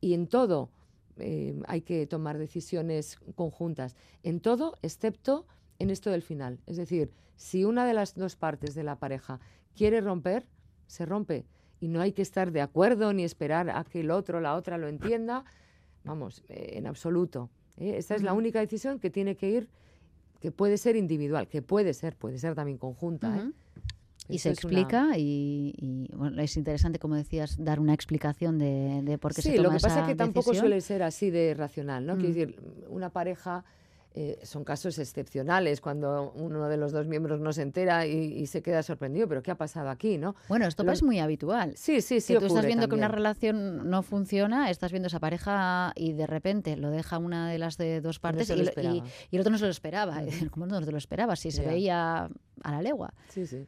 Y 0.00 0.14
en 0.14 0.26
todo 0.26 0.70
eh, 1.18 1.60
hay 1.66 1.82
que 1.82 2.06
tomar 2.06 2.38
decisiones 2.38 3.18
conjuntas. 3.34 3.96
En 4.22 4.40
todo, 4.40 4.76
excepto 4.82 5.46
en 5.78 5.90
esto 5.90 6.10
del 6.10 6.22
final. 6.22 6.60
Es 6.66 6.76
decir, 6.76 7.12
si 7.36 7.64
una 7.64 7.86
de 7.86 7.94
las 7.94 8.14
dos 8.14 8.36
partes 8.36 8.74
de 8.74 8.82
la 8.82 8.96
pareja 8.98 9.40
quiere 9.74 10.00
romper, 10.00 10.46
se 10.86 11.06
rompe. 11.06 11.46
Y 11.80 11.88
no 11.88 12.00
hay 12.00 12.12
que 12.12 12.22
estar 12.22 12.52
de 12.52 12.60
acuerdo 12.60 13.12
ni 13.12 13.24
esperar 13.24 13.70
a 13.70 13.84
que 13.84 14.00
el 14.00 14.10
otro, 14.10 14.40
la 14.40 14.54
otra 14.54 14.78
lo 14.78 14.88
entienda. 14.88 15.44
Vamos, 16.04 16.44
eh, 16.48 16.74
en 16.74 16.86
absoluto. 16.86 17.50
¿eh? 17.76 17.96
Esta 17.96 18.14
es 18.14 18.22
la 18.22 18.32
única 18.32 18.60
decisión 18.60 18.98
que 19.00 19.10
tiene 19.10 19.36
que 19.36 19.50
ir 19.50 19.68
que 20.42 20.50
puede 20.50 20.76
ser 20.76 20.96
individual, 20.96 21.46
que 21.46 21.62
puede 21.62 21.94
ser, 21.94 22.16
puede 22.16 22.36
ser 22.36 22.56
también 22.56 22.76
conjunta. 22.76 23.28
Uh 23.28 23.32
-huh. 23.32 23.50
¿eh? 23.50 23.52
Y 24.28 24.36
Eso 24.36 24.42
se 24.44 24.50
explica 24.50 25.04
una... 25.06 25.18
y, 25.18 25.72
y 25.78 26.08
bueno, 26.16 26.42
es 26.42 26.56
interesante, 26.56 26.98
como 26.98 27.14
decías, 27.14 27.56
dar 27.62 27.78
una 27.78 27.94
explicación 27.94 28.58
de, 28.58 29.02
de 29.04 29.18
por 29.18 29.32
qué 29.34 29.42
sí, 29.42 29.50
se 29.50 29.56
toma 29.56 29.68
lo 29.68 29.70
que 29.70 29.82
pasa 29.82 29.88
esa 29.88 30.00
es 30.00 30.06
que 30.08 30.14
tampoco 30.16 30.50
decisión. 30.50 30.62
suele 30.68 30.80
ser 30.80 31.02
así 31.04 31.30
de 31.30 31.54
racional, 31.54 32.04
¿no? 32.06 32.16
Mm. 32.16 32.18
Quiero 32.18 32.34
decir, 32.34 32.60
una 32.88 33.10
pareja 33.10 33.64
eh, 34.14 34.38
son 34.42 34.62
casos 34.62 34.98
excepcionales 34.98 35.80
cuando 35.80 36.32
uno 36.32 36.68
de 36.68 36.76
los 36.76 36.92
dos 36.92 37.06
miembros 37.06 37.40
no 37.40 37.52
se 37.52 37.62
entera 37.62 38.06
y, 38.06 38.12
y, 38.12 38.46
se 38.46 38.60
queda 38.60 38.82
sorprendido, 38.82 39.26
pero 39.26 39.42
¿qué 39.42 39.50
ha 39.50 39.56
pasado 39.56 39.88
aquí, 39.88 40.18
no? 40.18 40.34
Bueno, 40.48 40.66
esto 40.66 40.84
Lo... 40.84 40.92
es 40.92 41.02
muy 41.02 41.18
habitual. 41.18 41.72
Sí, 41.76 42.02
sí, 42.02 42.20
sí. 42.20 42.34
Que 42.34 42.40
tú 42.40 42.46
estás 42.46 42.66
viendo 42.66 42.82
también. 42.82 42.90
que 42.90 43.06
una 43.06 43.08
relación 43.08 43.88
no 43.88 44.02
funciona, 44.02 44.68
estás 44.68 44.92
viendo 44.92 45.06
esa 45.06 45.18
pareja 45.18 45.92
y 45.96 46.12
de 46.12 46.26
repente 46.26 46.76
lo 46.76 46.90
deja 46.90 47.16
una 47.16 47.48
de 47.48 47.58
las 47.58 47.78
de 47.78 48.02
dos 48.02 48.18
partes 48.18 48.50
no 48.50 48.56
y, 48.56 48.60
y, 48.60 49.02
y, 49.30 49.36
el 49.36 49.40
otro 49.40 49.50
no 49.50 49.58
se 49.58 49.64
lo 49.64 49.70
esperaba. 49.70 50.20
¿Cómo 50.50 50.66
no 50.66 50.82
te 50.82 50.92
lo 50.92 50.98
esperaba? 50.98 51.34
Si 51.34 51.50
se 51.50 51.62
yeah. 51.62 51.70
veía 51.70 52.30
a 52.64 52.70
la 52.70 52.82
legua. 52.82 53.14
Sí, 53.30 53.46
sí 53.46 53.66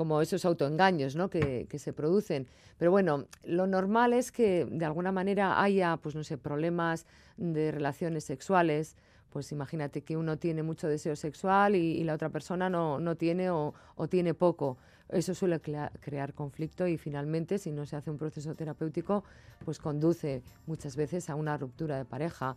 como 0.00 0.22
esos 0.22 0.46
autoengaños 0.46 1.14
¿no? 1.14 1.28
que, 1.28 1.66
que, 1.68 1.78
se 1.78 1.92
producen. 1.92 2.46
Pero 2.78 2.90
bueno, 2.90 3.26
lo 3.44 3.66
normal 3.66 4.14
es 4.14 4.32
que 4.32 4.64
de 4.64 4.86
alguna 4.86 5.12
manera 5.12 5.62
haya, 5.62 5.98
pues 5.98 6.14
no 6.14 6.24
sé, 6.24 6.38
problemas 6.38 7.04
de 7.36 7.70
relaciones 7.70 8.24
sexuales, 8.24 8.96
pues 9.32 9.52
imagínate 9.52 10.02
que 10.02 10.16
uno 10.16 10.36
tiene 10.38 10.62
mucho 10.62 10.88
deseo 10.88 11.16
sexual 11.16 11.76
y, 11.76 11.92
y 11.92 12.04
la 12.04 12.14
otra 12.14 12.28
persona 12.28 12.68
no, 12.68 12.98
no 12.98 13.16
tiene 13.16 13.50
o, 13.50 13.74
o, 13.96 14.08
tiene 14.08 14.34
poco. 14.34 14.76
Eso 15.08 15.34
suele 15.34 15.60
crea, 15.60 15.90
crear 16.00 16.34
conflicto 16.34 16.86
y 16.86 16.98
finalmente, 16.98 17.58
si 17.58 17.72
no 17.72 17.86
se 17.86 17.96
hace 17.96 18.10
un 18.10 18.18
proceso 18.18 18.54
terapéutico, 18.54 19.24
pues 19.64 19.78
conduce 19.78 20.42
muchas 20.66 20.96
veces 20.96 21.30
a 21.30 21.34
una 21.34 21.56
ruptura 21.56 21.96
de 21.96 22.04
pareja 22.04 22.56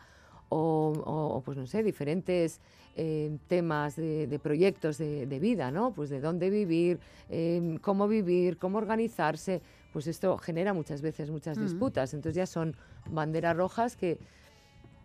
o, 0.49 0.93
o 1.05 1.41
pues 1.41 1.57
no 1.57 1.65
sé, 1.65 1.83
diferentes 1.83 2.59
eh, 2.95 3.37
temas 3.47 3.95
de, 3.95 4.27
de 4.27 4.39
proyectos 4.39 4.97
de, 4.97 5.25
de, 5.25 5.39
vida, 5.39 5.71
¿no? 5.71 5.93
Pues 5.93 6.09
de 6.11 6.19
dónde 6.19 6.51
vivir, 6.51 6.99
eh, 7.29 7.79
cómo 7.81 8.07
vivir, 8.07 8.57
cómo 8.57 8.77
organizarse. 8.77 9.61
Pues 9.91 10.05
esto 10.07 10.37
genera 10.37 10.73
muchas 10.73 11.01
veces 11.01 11.31
muchas 11.31 11.57
mm. 11.57 11.63
disputas. 11.63 12.13
Entonces 12.13 12.35
ya 12.35 12.45
son 12.45 12.75
banderas 13.09 13.57
rojas 13.57 13.95
que 13.95 14.19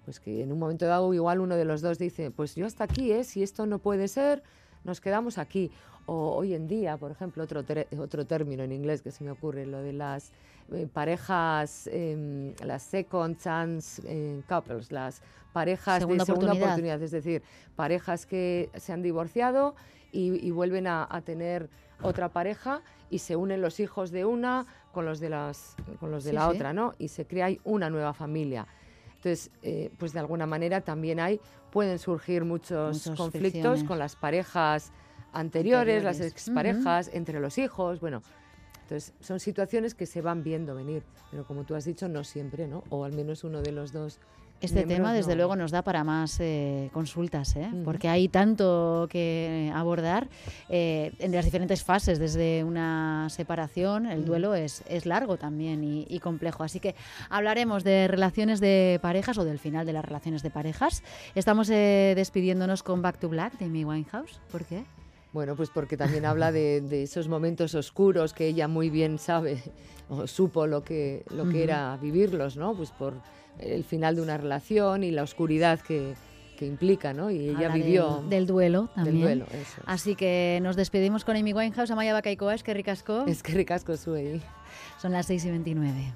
pues 0.09 0.21
que 0.21 0.42
en 0.42 0.51
un 0.51 0.59
momento 0.59 0.87
dado 0.87 1.12
igual 1.12 1.38
uno 1.38 1.55
de 1.55 1.66
los 1.66 1.83
dos 1.83 1.99
dice, 1.99 2.31
pues 2.31 2.55
yo 2.55 2.64
hasta 2.64 2.85
aquí, 2.85 3.12
¿eh? 3.12 3.25
si 3.25 3.42
esto 3.42 3.66
no 3.66 3.79
puede 3.79 4.09
ser, 4.09 4.42
nos 4.83 5.03
quedamos 5.03 5.37
aquí. 5.37 5.71
O 6.07 6.35
hoy 6.35 6.55
en 6.55 6.66
día, 6.66 6.97
por 6.97 7.11
ejemplo, 7.11 7.44
otro, 7.44 7.62
otro 7.99 8.27
término 8.27 8.62
en 8.62 8.73
inglés 8.73 9.03
que 9.03 9.11
se 9.11 9.23
me 9.23 9.31
ocurre, 9.31 9.66
lo 9.66 9.83
de 9.83 9.92
las 9.92 10.33
eh, 10.73 10.88
parejas, 10.90 11.90
eh, 11.92 12.55
las 12.64 12.85
second 12.85 13.38
chance 13.38 14.01
eh, 14.07 14.40
couples, 14.49 14.90
las 14.90 15.21
parejas 15.53 15.99
segunda 15.99 16.23
de 16.23 16.27
segunda 16.27 16.53
oportunidad. 16.53 16.68
oportunidad. 16.68 17.03
es 17.03 17.11
decir, 17.11 17.42
parejas 17.77 18.25
que 18.25 18.71
se 18.77 18.94
han 18.94 19.03
divorciado 19.03 19.75
y, 20.11 20.42
y 20.42 20.51
vuelven 20.53 20.87
a, 20.87 21.07
a, 21.11 21.21
tener 21.21 21.68
otra 22.01 22.31
pareja 22.31 22.81
y 23.11 23.18
se 23.18 23.37
unen 23.37 23.61
los 23.61 23.79
hijos 23.79 24.11
de 24.11 24.25
una 24.25 24.64
con 24.92 25.05
los 25.05 25.21
de, 25.21 25.29
las, 25.29 25.77
con 26.01 26.11
los 26.11 26.25
de 26.25 26.31
sí, 26.31 26.35
la 26.35 26.49
sí. 26.49 26.57
otra, 26.57 26.73
¿no? 26.73 26.94
Y 26.99 27.09
se 27.09 27.27
crea 27.27 27.49
una 27.64 27.90
nueva 27.90 28.14
familia. 28.14 28.66
Entonces, 29.18 29.50
eh, 29.62 29.90
pues 29.98 30.12
de 30.12 30.20
alguna 30.20 30.46
manera 30.46 30.81
también 30.81 31.18
hay, 31.20 31.40
pueden 31.70 31.98
surgir 31.98 32.44
muchos 32.44 32.96
Muchas 32.98 33.16
conflictos 33.16 33.52
fricciones. 33.52 33.85
con 33.85 33.98
las 33.98 34.14
parejas 34.16 34.92
anteriores, 35.33 35.96
Anteriores. 35.96 36.04
las 36.04 36.20
exparejas, 36.20 37.09
uh 37.09 37.11
-huh. 37.11 37.16
entre 37.16 37.40
los 37.40 37.59
hijos, 37.59 38.00
bueno. 38.00 38.22
Entonces, 38.83 39.12
son 39.20 39.38
situaciones 39.40 39.94
que 39.94 40.07
se 40.07 40.22
van 40.22 40.42
viendo 40.42 40.74
venir, 40.74 41.02
pero 41.31 41.44
como 41.46 41.64
tú 41.64 41.74
has 41.74 41.85
dicho, 41.85 42.09
no 42.09 42.24
siempre, 42.24 42.66
¿no? 42.66 42.85
O 42.88 43.04
al 43.04 43.12
menos 43.12 43.44
uno 43.44 43.61
de 43.61 43.72
los 43.72 43.92
dos 43.92 44.18
Este 44.61 44.85
tema, 44.85 45.12
desde 45.12 45.37
luego, 45.37 45.55
nos 45.55 45.71
da 45.71 45.83
para 45.83 46.03
más 46.03 46.38
eh, 46.40 46.90
consultas, 46.92 47.55
¿eh? 47.55 47.71
porque 47.85 48.09
hay 48.09 48.29
tanto 48.29 49.07
que 49.09 49.71
abordar 49.73 50.29
eh, 50.68 51.12
en 51.21 51.31
las 51.31 51.44
diferentes 51.44 51.85
fases, 51.85 52.18
desde 52.18 52.64
una 52.64 53.29
separación, 53.31 54.07
el 54.07 54.25
duelo 54.25 54.57
es, 54.57 54.83
es 54.88 55.07
largo 55.07 55.37
también 55.37 55.85
y, 55.85 56.18
complejo. 56.18 56.64
Así 56.64 56.81
que 56.81 56.97
hablaremos 57.31 57.85
de 57.85 58.09
relaciones 58.09 58.59
de 58.59 58.99
parejas 59.01 59.38
o 59.38 59.44
del 59.44 59.61
final 59.61 59.87
de 59.87 59.92
las 59.92 60.05
relaciones 60.05 60.42
de 60.42 60.51
parejas. 60.51 61.05
Estamos 61.37 61.68
despidiéndonos 61.68 62.83
con 62.83 63.01
Back 63.01 63.21
to 63.21 63.29
Black 63.29 63.59
de 63.59 63.66
Amy 63.66 63.85
Winehouse. 63.85 64.40
¿Por 64.51 64.64
qué? 64.64 64.83
Bueno, 65.33 65.55
pues 65.55 65.71
porque 65.71 65.97
también 65.97 66.25
habla 66.25 66.51
de, 66.51 67.03
esos 67.03 67.29
momentos 67.29 67.75
oscuros 67.77 68.33
que 68.33 68.49
ella 68.49 68.66
muy 68.66 68.90
bien 68.90 69.18
sabe 69.18 69.62
o 70.09 70.27
supo 70.27 70.66
lo 70.66 70.83
que, 70.83 71.25
lo 71.31 71.49
que 71.49 71.62
era 71.62 71.97
vivirlos, 71.99 72.57
¿no? 72.57 72.75
Pues 72.75 72.90
por 72.90 73.14
el 73.61 73.85
final 73.85 74.16
de 74.16 74.23
una 74.23 74.37
relación 74.37 75.05
y 75.05 75.11
la 75.11 75.23
oscuridad 75.23 75.81
que, 75.81 76.14
implica, 76.61 77.12
¿no? 77.12 77.31
Y 77.31 77.51
ella 77.51 77.68
vivió... 77.68 78.25
Del, 78.29 78.47
duelo 78.47 78.88
también. 78.94 79.44
Así 79.87 80.16
que 80.16 80.59
nos 80.61 80.75
despedimos 80.75 81.25
con 81.25 81.37
Amy 81.37 81.53
Winehouse, 81.53 81.92
Amaya 81.92 82.12
Bacaikoa, 82.12 82.55
es 82.55 82.64
que 82.64 82.75
ricasco. 82.75 83.25
Es 83.27 83.44
que 83.44 83.53
ricasco, 83.53 83.97
Suey. 83.97 84.42
Son 85.01 85.12
las 85.12 85.27
6 85.27 85.44
y 85.44 85.51
29. 85.51 86.14